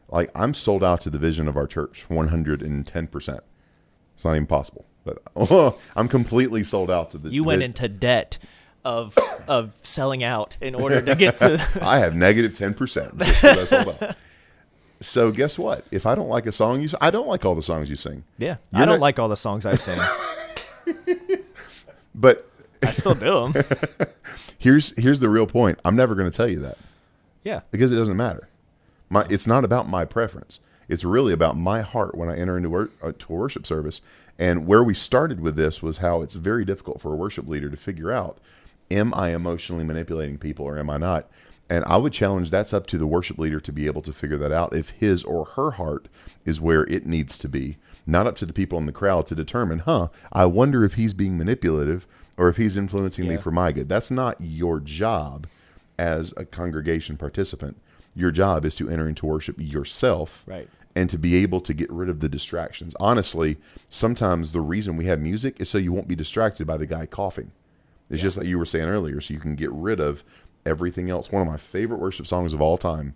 like 0.09 0.29
I'm 0.35 0.53
sold 0.53 0.83
out 0.83 1.01
to 1.01 1.09
the 1.09 1.19
vision 1.19 1.47
of 1.47 1.55
our 1.57 1.67
church 1.67 2.05
110%. 2.09 3.39
It's 4.15 4.25
not 4.25 4.31
even 4.35 4.47
possible. 4.47 4.85
But 5.03 5.21
I'm 5.95 6.07
completely 6.07 6.63
sold 6.63 6.91
out 6.91 7.11
to 7.11 7.17
the 7.17 7.29
You 7.29 7.43
went 7.43 7.59
vi- 7.59 7.65
into 7.65 7.87
debt 7.87 8.37
of 8.83 9.17
of 9.47 9.75
selling 9.83 10.23
out 10.23 10.57
in 10.61 10.73
order 10.75 11.01
to 11.01 11.15
get 11.15 11.37
to. 11.39 11.61
I 11.81 11.99
have 11.99 12.15
negative 12.15 12.53
10%. 12.53 14.15
So 15.01 15.31
guess 15.31 15.57
what? 15.59 15.83
If 15.91 16.05
I 16.05 16.15
don't 16.15 16.29
like 16.29 16.45
a 16.45 16.51
song 16.51 16.81
you, 16.81 16.89
I 17.01 17.11
don't 17.11 17.27
like 17.27 17.43
all 17.43 17.55
the 17.55 17.63
songs 17.63 17.89
you 17.89 17.95
sing. 17.95 18.23
yeah, 18.37 18.57
You're 18.71 18.83
I 18.83 18.85
don't 18.85 18.95
not- 18.95 19.01
like 19.01 19.19
all 19.19 19.27
the 19.29 19.35
songs 19.35 19.65
I 19.65 19.75
sing. 19.75 19.99
But 22.13 22.45
I 22.83 22.91
still 22.91 23.13
do 23.15 23.51
them. 23.51 23.63
here's 24.57 24.95
here's 24.97 25.19
the 25.19 25.29
real 25.29 25.47
point. 25.47 25.79
I'm 25.85 25.95
never 25.95 26.13
going 26.15 26.29
to 26.29 26.35
tell 26.35 26.47
you 26.49 26.59
that. 26.59 26.77
Yeah, 27.43 27.61
because 27.71 27.91
it 27.91 27.95
doesn't 27.95 28.17
matter. 28.17 28.49
My, 29.09 29.25
it's 29.29 29.47
not 29.47 29.63
about 29.63 29.87
my 29.87 30.05
preference. 30.05 30.59
It's 30.89 31.03
really 31.05 31.31
about 31.33 31.57
my 31.57 31.81
heart 31.81 32.15
when 32.15 32.29
I 32.29 32.35
enter 32.37 32.57
into 32.57 32.69
wor- 32.69 32.89
uh, 33.01 33.13
to 33.17 33.33
a 33.33 33.35
worship 33.35 33.65
service. 33.65 34.01
And 34.37 34.67
where 34.67 34.83
we 34.83 34.93
started 34.93 35.39
with 35.39 35.55
this 35.55 35.81
was 35.81 35.99
how 35.99 36.21
it's 36.21 36.35
very 36.35 36.65
difficult 36.65 36.99
for 37.01 37.13
a 37.13 37.15
worship 37.15 37.47
leader 37.47 37.69
to 37.69 37.77
figure 37.77 38.11
out: 38.11 38.37
Am 38.91 39.13
I 39.13 39.29
emotionally 39.33 39.83
manipulating 39.85 40.37
people 40.37 40.65
or 40.65 40.77
am 40.77 40.89
I 40.89 40.97
not? 40.97 41.29
And 41.71 41.85
I 41.85 41.95
would 41.95 42.11
challenge 42.11 42.51
that's 42.51 42.73
up 42.73 42.85
to 42.87 42.97
the 42.97 43.07
worship 43.07 43.37
leader 43.39 43.61
to 43.61 43.71
be 43.71 43.85
able 43.85 44.01
to 44.01 44.11
figure 44.11 44.37
that 44.37 44.51
out 44.51 44.75
if 44.75 44.89
his 44.89 45.23
or 45.23 45.45
her 45.55 45.71
heart 45.71 46.09
is 46.45 46.59
where 46.59 46.83
it 46.83 47.05
needs 47.05 47.37
to 47.37 47.47
be, 47.47 47.77
not 48.05 48.27
up 48.27 48.35
to 48.35 48.45
the 48.45 48.51
people 48.51 48.77
in 48.77 48.87
the 48.87 48.91
crowd 48.91 49.25
to 49.27 49.35
determine, 49.35 49.79
huh, 49.79 50.09
I 50.33 50.47
wonder 50.47 50.83
if 50.83 50.95
he's 50.95 51.13
being 51.13 51.37
manipulative 51.37 52.05
or 52.37 52.49
if 52.49 52.57
he's 52.57 52.75
influencing 52.75 53.25
me 53.25 53.37
for 53.37 53.51
my 53.51 53.71
good. 53.71 53.87
That's 53.87 54.11
not 54.11 54.35
your 54.41 54.81
job 54.81 55.47
as 55.97 56.33
a 56.35 56.43
congregation 56.43 57.15
participant. 57.15 57.77
Your 58.15 58.31
job 58.31 58.65
is 58.65 58.75
to 58.75 58.89
enter 58.89 59.07
into 59.07 59.25
worship 59.25 59.55
yourself 59.57 60.43
Right. 60.45 60.67
and 60.93 61.09
to 61.09 61.17
be 61.17 61.35
able 61.35 61.61
to 61.61 61.73
get 61.73 61.89
rid 61.89 62.09
of 62.09 62.19
the 62.19 62.27
distractions. 62.27 62.97
Honestly, 62.99 63.55
sometimes 63.87 64.51
the 64.51 64.59
reason 64.59 64.97
we 64.97 65.05
have 65.05 65.21
music 65.21 65.61
is 65.61 65.69
so 65.69 65.77
you 65.77 65.93
won't 65.93 66.09
be 66.09 66.15
distracted 66.15 66.67
by 66.67 66.75
the 66.75 66.85
guy 66.85 67.05
coughing. 67.05 67.51
It's 68.09 68.21
just 68.21 68.35
like 68.35 68.47
you 68.47 68.57
were 68.57 68.65
saying 68.65 68.89
earlier, 68.89 69.21
so 69.21 69.33
you 69.33 69.39
can 69.39 69.55
get 69.55 69.71
rid 69.71 70.01
of 70.01 70.25
everything 70.65 71.09
else. 71.09 71.31
One 71.31 71.41
of 71.41 71.47
my 71.47 71.57
favorite 71.57 71.99
worship 71.99 72.27
songs 72.27 72.53
of 72.53 72.61
all 72.61 72.77
time. 72.77 73.15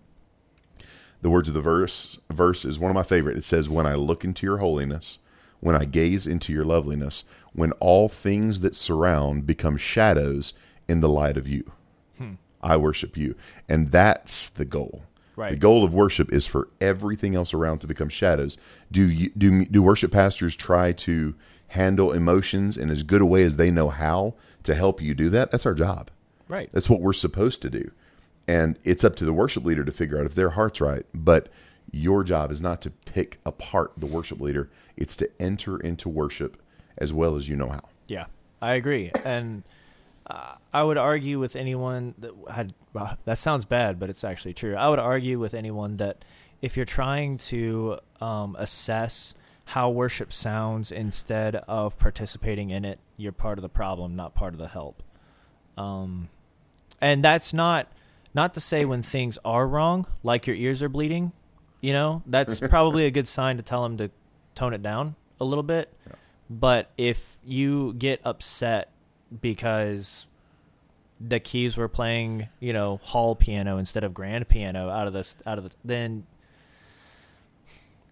The 1.22 1.30
words 1.30 1.48
of 1.48 1.54
the 1.54 1.62
verse 1.62 2.20
verse 2.30 2.66
is 2.66 2.78
one 2.78 2.92
of 2.92 2.96
my 2.96 3.04
favorite. 3.04 3.38
It 3.38 3.44
says, 3.44 3.70
"When 3.70 3.86
I 3.86 3.96
look 3.96 4.24
into 4.24 4.46
your 4.46 4.58
holiness, 4.58 5.20
when 5.60 5.76
I 5.76 5.86
gaze 5.86 6.28
into 6.28 6.54
your 6.54 6.66
loveliness, 6.66 7.24
when 7.54 7.72
all 7.74 8.10
things 8.10 8.60
that 8.60 8.76
surround 8.76 9.48
become 9.48 9.78
shadows 9.78 10.54
in 10.88 11.00
the 11.00 11.10
light 11.10 11.38
of 11.38 11.48
you, 11.48 11.72
hmm. 12.18 12.34
I 12.62 12.78
worship 12.78 13.18
you." 13.18 13.36
And 13.68 13.92
that's 13.92 14.50
the 14.50 14.66
goal. 14.66 15.04
Right. 15.36 15.52
The 15.52 15.58
goal 15.58 15.84
of 15.84 15.94
worship 15.94 16.32
is 16.32 16.48
for 16.48 16.70
everything 16.80 17.36
else 17.36 17.54
around 17.54 17.80
to 17.80 17.88
become 17.88 18.10
shadows. 18.10 18.58
Do 18.92 19.10
you 19.10 19.32
do 19.38 19.66
do 19.66 19.82
worship 19.82 20.12
pastors 20.12 20.56
try 20.56 20.92
to 20.92 21.34
handle 21.70 22.14
emotions 22.14 22.78
in 22.78 22.90
as 22.90 23.04
good 23.04 23.22
a 23.22 23.26
way 23.26 23.44
as 23.44 23.56
they 23.56 23.72
know 23.72 23.90
how 23.90 24.36
to 24.64 24.76
help 24.76 25.02
you 25.02 25.14
do 25.16 25.30
that? 25.30 25.52
That's 25.52 25.66
our 25.66 25.74
job. 25.74 26.12
Right. 26.48 26.70
That's 26.72 26.90
what 26.90 27.02
we're 27.02 27.14
supposed 27.14 27.62
to 27.64 27.70
do. 27.70 27.92
And 28.48 28.78
it's 28.84 29.04
up 29.04 29.16
to 29.18 29.26
the 29.26 29.34
worship 29.34 29.66
leader 29.66 29.84
to 29.84 29.92
figure 29.92 30.20
out 30.20 30.26
if 30.26 30.36
their 30.36 30.52
heart's 30.52 30.80
right. 30.80 31.06
But 31.14 31.50
your 31.92 32.24
job 32.24 32.52
is 32.52 32.62
not 32.62 32.82
to 32.82 32.92
pick 32.92 33.40
apart 33.46 33.94
the 33.98 34.06
worship 34.06 34.40
leader, 34.40 34.70
it's 34.98 35.16
to 35.18 35.30
enter 35.40 35.80
into 35.80 36.10
worship 36.10 36.62
as 36.98 37.14
well 37.14 37.36
as 37.36 37.48
you 37.48 37.56
know 37.56 37.70
how. 37.70 37.84
Yeah, 38.08 38.26
I 38.62 38.76
agree, 38.76 39.12
and 39.24 39.64
uh, 40.28 40.56
I 40.74 40.84
would 40.84 40.98
argue 40.98 41.40
with 41.40 41.56
anyone 41.56 42.16
that 42.20 42.32
had. 42.52 42.74
Well, 42.94 43.18
that 43.26 43.38
sounds 43.38 43.66
bad, 43.66 44.00
but 44.00 44.10
it's 44.10 44.24
actually 44.24 44.54
true. 44.54 44.76
I 44.76 44.90
would 44.90 45.00
argue 45.00 45.40
with 45.40 45.54
anyone 45.54 45.98
that 45.98 46.24
if 46.62 46.78
you're 46.78 46.86
trying 46.86 47.38
to 47.38 48.00
um, 48.22 48.56
assess 48.58 49.34
how 49.66 49.90
worship 49.90 50.32
sounds 50.32 50.92
instead 50.92 51.56
of 51.56 51.98
participating 51.98 52.70
in 52.70 52.86
it, 52.86 53.00
you're 53.18 53.32
part 53.32 53.58
of 53.58 53.64
the 53.64 53.70
problem, 53.70 54.16
not 54.16 54.36
part 54.36 54.54
of 54.54 54.60
the 54.60 54.68
help. 54.68 55.04
Um, 55.78 56.30
and 57.06 57.24
that's 57.24 57.54
not 57.54 57.88
not 58.34 58.56
to 58.56 58.60
say 58.60 58.84
when 58.84 59.04
things 59.04 59.38
are 59.46 59.68
wrong, 59.68 60.08
like 60.24 60.48
your 60.48 60.56
ears 60.56 60.82
are 60.82 60.90
bleeding. 60.90 61.34
You 61.80 61.94
know, 61.94 62.24
that's 62.26 62.60
probably 62.70 63.06
a 63.06 63.12
good 63.12 63.28
sign 63.28 63.58
to 63.58 63.64
tell 63.64 63.84
them 63.84 63.96
to 63.98 64.10
tone 64.56 64.74
it 64.74 64.82
down 64.82 65.16
a 65.40 65.46
little 65.46 65.64
bit. 65.64 65.94
But 66.50 66.90
if 66.98 67.38
you 67.46 67.94
get 67.94 68.22
upset 68.26 68.90
because 69.40 70.26
the 71.22 71.40
keys 71.40 71.78
were 71.78 71.88
playing, 71.88 72.50
you 72.60 72.74
know, 72.74 72.98
hall 72.98 73.36
piano 73.36 73.78
instead 73.78 74.04
of 74.04 74.16
grand 74.16 74.50
piano 74.50 74.90
out 74.90 75.06
of 75.06 75.14
this 75.14 75.38
out 75.46 75.60
of 75.60 75.64
the 75.64 75.76
then 75.86 76.26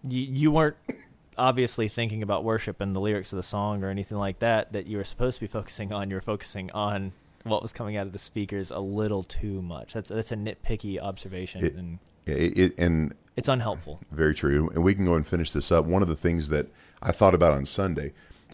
you 0.04 0.20
you 0.20 0.50
weren't 0.52 0.76
obviously 1.36 1.88
thinking 1.88 2.22
about 2.22 2.44
worship 2.44 2.80
and 2.80 2.94
the 2.94 3.00
lyrics 3.00 3.32
of 3.32 3.38
the 3.38 3.42
song 3.42 3.82
or 3.82 3.88
anything 3.88 4.18
like 4.18 4.38
that 4.38 4.72
that 4.72 4.86
you 4.86 4.98
were 4.98 5.04
supposed 5.04 5.38
to 5.38 5.40
be 5.40 5.48
focusing 5.48 5.92
on. 5.92 6.10
You 6.10 6.14
were 6.14 6.20
focusing 6.20 6.70
on 6.70 7.12
what 7.44 7.62
was 7.62 7.72
coming 7.72 7.96
out 7.96 8.06
of 8.06 8.12
the 8.12 8.18
speakers 8.18 8.70
a 8.70 8.78
little 8.80 9.22
too 9.22 9.62
much. 9.62 9.92
That's 9.94 10.10
that's 10.10 10.32
a 10.32 10.36
nitpicky 10.36 11.00
observation 11.00 11.64
It- 11.64 11.74
and 11.74 11.98
It, 12.26 12.58
it, 12.58 12.78
and 12.78 13.14
it's 13.36 13.48
unhelpful. 13.48 14.00
Very 14.10 14.34
true. 14.34 14.70
And 14.74 14.82
we 14.82 14.94
can 14.94 15.04
go 15.04 15.14
and 15.14 15.26
finish 15.26 15.50
this 15.52 15.70
up. 15.70 15.84
One 15.84 16.02
of 16.02 16.08
the 16.08 16.16
things 16.16 16.48
that 16.48 16.68
I 17.02 17.12
thought 17.12 17.34
about 17.34 17.52
on 17.52 17.66
Sunday, 17.66 18.12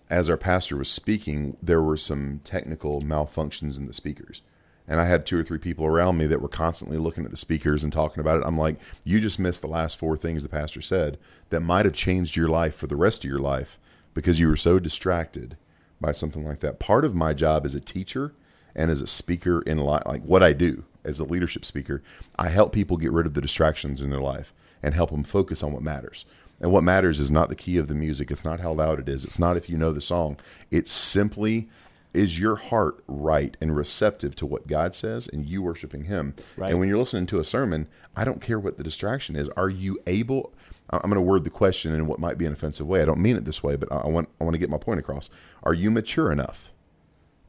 as 0.08 0.28
our 0.28 0.36
pastor 0.36 0.76
was 0.76 0.88
speaking, 0.88 1.56
there 1.62 1.82
were 1.82 1.96
some 1.96 2.40
technical 2.44 3.00
malfunctions 3.02 3.78
in 3.78 3.86
the 3.86 3.94
speakers. 3.94 4.42
And 4.88 5.00
I 5.00 5.04
had 5.04 5.24
two 5.24 5.38
or 5.38 5.44
three 5.44 5.58
people 5.58 5.86
around 5.86 6.16
me 6.16 6.26
that 6.26 6.42
were 6.42 6.48
constantly 6.48 6.96
looking 6.98 7.24
at 7.24 7.30
the 7.30 7.36
speakers 7.36 7.84
and 7.84 7.92
talking 7.92 8.20
about 8.20 8.40
it. 8.40 8.44
I'm 8.44 8.58
like, 8.58 8.76
you 9.04 9.20
just 9.20 9.38
missed 9.38 9.60
the 9.60 9.68
last 9.68 9.96
four 9.98 10.16
things 10.16 10.42
the 10.42 10.48
pastor 10.48 10.82
said 10.82 11.16
that 11.50 11.60
might 11.60 11.84
have 11.86 11.94
changed 11.94 12.34
your 12.34 12.48
life 12.48 12.74
for 12.74 12.88
the 12.88 12.96
rest 12.96 13.22
of 13.22 13.30
your 13.30 13.38
life 13.38 13.78
because 14.14 14.40
you 14.40 14.48
were 14.48 14.56
so 14.56 14.80
distracted 14.80 15.56
by 16.00 16.10
something 16.10 16.44
like 16.44 16.58
that. 16.60 16.80
Part 16.80 17.04
of 17.04 17.14
my 17.14 17.34
job 17.34 17.64
as 17.64 17.76
a 17.76 17.80
teacher 17.80 18.32
and 18.74 18.90
as 18.90 19.00
a 19.00 19.06
speaker 19.06 19.62
in 19.62 19.78
life, 19.78 20.02
like 20.06 20.22
what 20.22 20.42
I 20.42 20.52
do 20.52 20.84
as 21.04 21.18
a 21.20 21.24
leadership 21.24 21.64
speaker, 21.64 22.02
I 22.38 22.48
help 22.48 22.72
people 22.72 22.96
get 22.96 23.12
rid 23.12 23.26
of 23.26 23.34
the 23.34 23.40
distractions 23.40 24.00
in 24.00 24.10
their 24.10 24.20
life 24.20 24.52
and 24.82 24.94
help 24.94 25.10
them 25.10 25.24
focus 25.24 25.62
on 25.62 25.72
what 25.72 25.82
matters. 25.82 26.24
And 26.60 26.72
what 26.72 26.84
matters 26.84 27.20
is 27.20 27.30
not 27.30 27.48
the 27.48 27.54
key 27.54 27.78
of 27.78 27.88
the 27.88 27.94
music. 27.94 28.30
It's 28.30 28.44
not 28.44 28.60
how 28.60 28.72
loud 28.72 29.00
it 29.00 29.08
is. 29.08 29.24
It's 29.24 29.38
not 29.38 29.56
if 29.56 29.70
you 29.70 29.78
know 29.78 29.92
the 29.92 30.00
song. 30.00 30.36
It's 30.70 30.92
simply 30.92 31.68
is 32.12 32.38
your 32.38 32.56
heart 32.56 33.02
right 33.06 33.56
and 33.60 33.74
receptive 33.74 34.34
to 34.36 34.46
what 34.46 34.66
God 34.66 34.94
says 34.94 35.28
and 35.28 35.46
you 35.46 35.62
worshiping 35.62 36.04
Him. 36.04 36.34
Right. 36.56 36.70
And 36.70 36.78
when 36.78 36.88
you're 36.88 36.98
listening 36.98 37.26
to 37.26 37.40
a 37.40 37.44
sermon, 37.44 37.86
I 38.16 38.24
don't 38.24 38.42
care 38.42 38.58
what 38.58 38.76
the 38.76 38.84
distraction 38.84 39.36
is. 39.36 39.48
Are 39.50 39.70
you 39.70 39.98
able? 40.06 40.52
I'm 40.90 41.02
going 41.02 41.14
to 41.14 41.20
word 41.20 41.44
the 41.44 41.50
question 41.50 41.94
in 41.94 42.06
what 42.06 42.18
might 42.18 42.36
be 42.36 42.46
an 42.46 42.52
offensive 42.52 42.86
way. 42.86 43.00
I 43.00 43.04
don't 43.04 43.20
mean 43.20 43.36
it 43.36 43.44
this 43.44 43.62
way, 43.62 43.76
but 43.76 43.90
I 43.92 44.08
want 44.08 44.28
I 44.40 44.44
want 44.44 44.54
to 44.54 44.60
get 44.60 44.70
my 44.70 44.78
point 44.78 45.00
across. 45.00 45.30
Are 45.62 45.74
you 45.74 45.90
mature 45.90 46.32
enough 46.32 46.69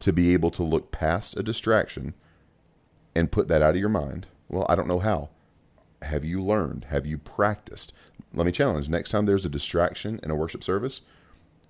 to 0.01 0.13
be 0.13 0.33
able 0.33 0.51
to 0.51 0.63
look 0.63 0.91
past 0.91 1.37
a 1.37 1.43
distraction 1.43 2.13
and 3.15 3.31
put 3.31 3.47
that 3.47 3.61
out 3.61 3.75
of 3.75 3.79
your 3.79 3.89
mind? 3.89 4.27
Well, 4.49 4.65
I 4.69 4.75
don't 4.75 4.87
know 4.87 4.99
how. 4.99 5.29
Have 6.01 6.25
you 6.25 6.41
learned? 6.41 6.85
Have 6.89 7.05
you 7.05 7.17
practiced? 7.17 7.93
Let 8.33 8.45
me 8.45 8.51
challenge. 8.51 8.89
Next 8.89 9.11
time 9.11 9.25
there's 9.25 9.45
a 9.45 9.49
distraction 9.49 10.19
in 10.23 10.31
a 10.31 10.35
worship 10.35 10.63
service, 10.63 11.01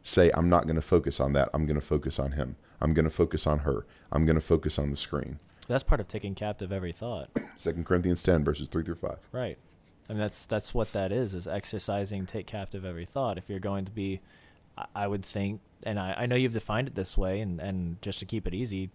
say 0.03 0.31
I'm 0.33 0.49
not 0.49 0.63
going 0.63 0.75
to 0.75 0.81
focus 0.81 1.19
on 1.19 1.33
that. 1.33 1.49
I'm 1.53 1.65
going 1.65 1.79
to 1.79 1.85
focus 1.85 2.19
on 2.19 2.33
him. 2.33 2.55
I'm 2.81 2.93
going 2.93 3.05
to 3.05 3.11
focus 3.11 3.45
on 3.45 3.59
her. 3.59 3.85
I'm 4.11 4.25
going 4.25 4.35
to 4.35 4.41
focus 4.41 4.79
on 4.79 4.89
the 4.89 4.97
screen. 4.97 5.39
That's 5.67 5.83
part 5.83 6.01
of 6.01 6.07
taking 6.07 6.35
captive 6.35 6.71
every 6.71 6.91
thought. 6.91 7.29
Second 7.57 7.85
Corinthians 7.85 8.23
10 8.23 8.43
verses 8.43 8.67
3 8.67 8.83
through 8.83 8.95
5. 8.95 9.17
Right. 9.31 9.57
I 10.09 10.13
mean 10.13 10.19
that's 10.19 10.45
that's 10.45 10.73
what 10.73 10.91
that 10.93 11.11
is 11.11 11.33
is 11.33 11.47
exercising 11.47 12.25
take 12.25 12.45
captive 12.45 12.83
every 12.83 13.05
thought. 13.05 13.37
If 13.37 13.49
you're 13.49 13.59
going 13.59 13.85
to 13.85 13.91
be 13.91 14.19
I 14.95 15.07
would 15.07 15.23
think 15.23 15.61
and 15.83 15.99
I, 15.99 16.13
I 16.17 16.25
know 16.25 16.35
you've 16.35 16.53
defined 16.53 16.87
it 16.87 16.95
this 16.95 17.17
way 17.17 17.41
and, 17.41 17.59
and 17.59 18.01
just 18.01 18.19
to 18.19 18.25
keep 18.25 18.47
it 18.47 18.53
easy, 18.53 18.89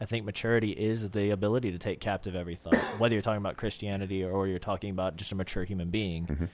I 0.00 0.04
think 0.04 0.24
maturity 0.24 0.72
is 0.72 1.10
the 1.10 1.30
ability 1.30 1.72
to 1.72 1.78
take 1.78 2.00
captive 2.00 2.34
every 2.34 2.56
thought. 2.56 2.74
Whether 2.98 3.14
you're 3.14 3.22
talking 3.22 3.38
about 3.38 3.56
Christianity 3.56 4.24
or 4.24 4.46
you're 4.46 4.58
talking 4.58 4.90
about 4.90 5.16
just 5.16 5.32
a 5.32 5.34
mature 5.34 5.64
human 5.64 5.90
being. 5.90 6.26
Mm-hmm. 6.26 6.44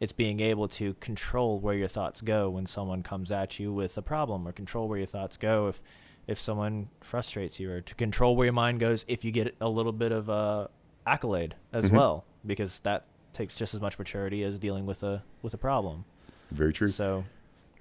It's 0.00 0.12
being 0.12 0.40
able 0.40 0.68
to 0.68 0.94
control 0.94 1.60
where 1.60 1.74
your 1.74 1.88
thoughts 1.88 2.20
go 2.20 2.50
when 2.50 2.66
someone 2.66 3.02
comes 3.02 3.30
at 3.30 3.58
you 3.58 3.72
with 3.72 3.96
a 3.96 4.02
problem 4.02 4.46
or 4.46 4.52
control 4.52 4.88
where 4.88 4.98
your 4.98 5.06
thoughts 5.06 5.36
go 5.36 5.68
if 5.68 5.80
if 6.26 6.38
someone 6.38 6.88
frustrates 7.02 7.60
you 7.60 7.70
or 7.70 7.80
to 7.82 7.94
control 7.94 8.34
where 8.34 8.46
your 8.46 8.52
mind 8.54 8.80
goes 8.80 9.04
if 9.08 9.24
you 9.24 9.30
get 9.30 9.54
a 9.60 9.68
little 9.68 9.92
bit 9.92 10.10
of 10.10 10.30
a 10.30 10.70
accolade 11.06 11.54
as 11.72 11.84
mm-hmm. 11.86 11.96
well 11.96 12.24
because 12.46 12.80
that 12.80 13.04
takes 13.34 13.54
just 13.54 13.74
as 13.74 13.80
much 13.80 13.98
maturity 13.98 14.42
as 14.42 14.58
dealing 14.58 14.86
with 14.86 15.02
a 15.02 15.22
with 15.42 15.54
a 15.54 15.58
problem. 15.58 16.04
Very 16.50 16.72
true. 16.72 16.88
So 16.88 17.24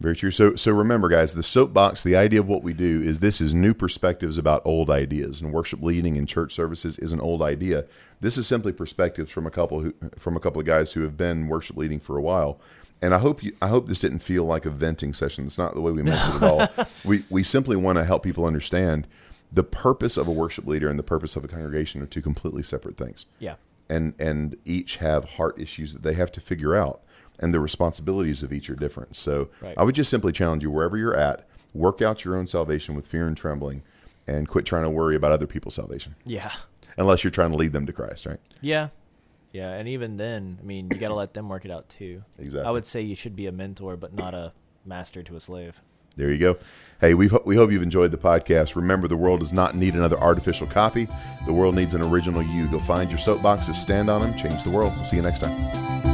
very 0.03 0.15
true. 0.17 0.31
So 0.31 0.55
so 0.55 0.73
remember 0.73 1.07
guys, 1.07 1.33
the 1.33 1.41
soapbox, 1.41 2.03
the 2.03 2.17
idea 2.17 2.41
of 2.41 2.47
what 2.47 2.61
we 2.61 2.73
do 2.73 3.01
is 3.01 3.19
this 3.19 3.39
is 3.39 3.53
new 3.53 3.73
perspectives 3.73 4.37
about 4.37 4.61
old 4.65 4.89
ideas 4.89 5.39
and 5.39 5.53
worship 5.53 5.81
leading 5.81 6.17
in 6.17 6.25
church 6.25 6.53
services 6.53 6.99
is 6.99 7.13
an 7.13 7.21
old 7.21 7.41
idea. 7.41 7.85
This 8.19 8.37
is 8.37 8.45
simply 8.45 8.73
perspectives 8.73 9.31
from 9.31 9.47
a 9.47 9.49
couple 9.49 9.79
who 9.79 9.95
from 10.19 10.35
a 10.35 10.41
couple 10.41 10.59
of 10.59 10.67
guys 10.67 10.91
who 10.91 11.03
have 11.03 11.15
been 11.15 11.47
worship 11.47 11.77
leading 11.77 12.01
for 12.01 12.17
a 12.17 12.21
while. 12.21 12.59
And 13.01 13.13
I 13.13 13.17
hope 13.17 13.41
you 13.41 13.55
I 13.61 13.69
hope 13.69 13.87
this 13.87 13.99
didn't 13.99 14.19
feel 14.19 14.43
like 14.43 14.65
a 14.65 14.69
venting 14.69 15.13
session. 15.13 15.45
It's 15.45 15.57
not 15.57 15.73
the 15.73 15.81
way 15.81 15.93
we 15.93 16.03
meant 16.03 16.35
it 16.35 16.43
at 16.43 16.43
all. 16.43 16.85
We 17.05 17.23
we 17.29 17.41
simply 17.41 17.77
want 17.77 17.97
to 17.97 18.03
help 18.03 18.23
people 18.23 18.45
understand 18.45 19.07
the 19.53 19.63
purpose 19.63 20.17
of 20.17 20.27
a 20.27 20.31
worship 20.31 20.67
leader 20.67 20.89
and 20.89 20.99
the 20.99 21.03
purpose 21.03 21.37
of 21.37 21.45
a 21.45 21.47
congregation 21.47 22.01
are 22.01 22.07
two 22.07 22.21
completely 22.21 22.63
separate 22.63 22.97
things. 22.97 23.25
Yeah 23.39 23.55
and 23.89 24.13
and 24.19 24.57
each 24.65 24.97
have 24.97 25.31
heart 25.31 25.59
issues 25.59 25.93
that 25.93 26.03
they 26.03 26.13
have 26.13 26.31
to 26.31 26.41
figure 26.41 26.75
out 26.75 27.01
and 27.43 27.53
the 27.53 27.60
responsibilities 27.60 28.41
of 28.41 28.53
each 28.53 28.69
are 28.69 28.75
different 28.75 29.15
so 29.15 29.49
right. 29.62 29.75
i 29.77 29.84
would 29.84 29.95
just 29.95 30.10
simply 30.10 30.32
challenge 30.32 30.63
you 30.63 30.71
wherever 30.71 30.97
you're 30.97 31.15
at 31.15 31.47
work 31.73 32.01
out 32.01 32.23
your 32.23 32.36
own 32.36 32.47
salvation 32.47 32.95
with 32.95 33.06
fear 33.06 33.27
and 33.27 33.38
trembling 33.38 33.84
and 34.27 34.47
quit 34.47 34.65
trying 34.65 34.84
to 34.84 34.89
worry 34.89 35.15
about 35.15 35.32
other 35.32 35.47
people's 35.47 35.75
salvation 35.75 36.15
yeah 36.25 36.51
unless 36.97 37.23
you're 37.23 37.32
trying 37.32 37.51
to 37.51 37.58
lead 37.58 37.73
them 37.73 37.86
to 37.86 37.93
christ 37.93 38.25
right 38.25 38.39
yeah 38.62 38.89
yeah 39.51 39.71
and 39.71 39.89
even 39.89 40.17
then 40.17 40.58
i 40.62 40.65
mean 40.65 40.89
you 40.91 40.97
got 40.97 41.10
to 41.10 41.13
let 41.13 41.34
them 41.34 41.49
work 41.49 41.65
it 41.65 41.71
out 41.71 41.88
too 41.89 42.23
exactly 42.39 42.67
i 42.67 42.71
would 42.71 42.86
say 42.86 43.01
you 43.01 43.15
should 43.15 43.36
be 43.36 43.47
a 43.47 43.51
mentor 43.51 43.97
but 43.97 44.13
not 44.13 44.34
a 44.34 44.53
master 44.86 45.21
to 45.21 45.36
a 45.36 45.39
slave 45.39 45.82
there 46.15 46.32
you 46.32 46.38
go. 46.38 46.58
Hey, 47.01 47.15
we, 47.15 47.29
we 47.45 47.56
hope 47.56 47.71
you've 47.71 47.82
enjoyed 47.82 48.12
the 48.12 48.17
podcast. 48.17 48.75
Remember, 48.75 49.08
the 49.08 49.17
world 49.17 49.39
does 49.39 49.51
not 49.51 49.75
need 49.75 49.95
another 49.95 50.19
artificial 50.19 50.67
copy. 50.67 51.08
The 51.45 51.53
world 51.53 51.75
needs 51.75 51.93
an 51.93 52.03
original 52.03 52.43
you. 52.43 52.67
Go 52.67 52.79
find 52.79 53.10
your 53.10 53.19
soapboxes, 53.19 53.75
stand 53.75 54.10
on 54.10 54.21
them, 54.21 54.38
change 54.38 54.63
the 54.63 54.69
world. 54.69 54.93
We'll 54.95 55.06
see 55.06 55.15
you 55.15 55.23
next 55.23 55.39
time. 55.39 56.12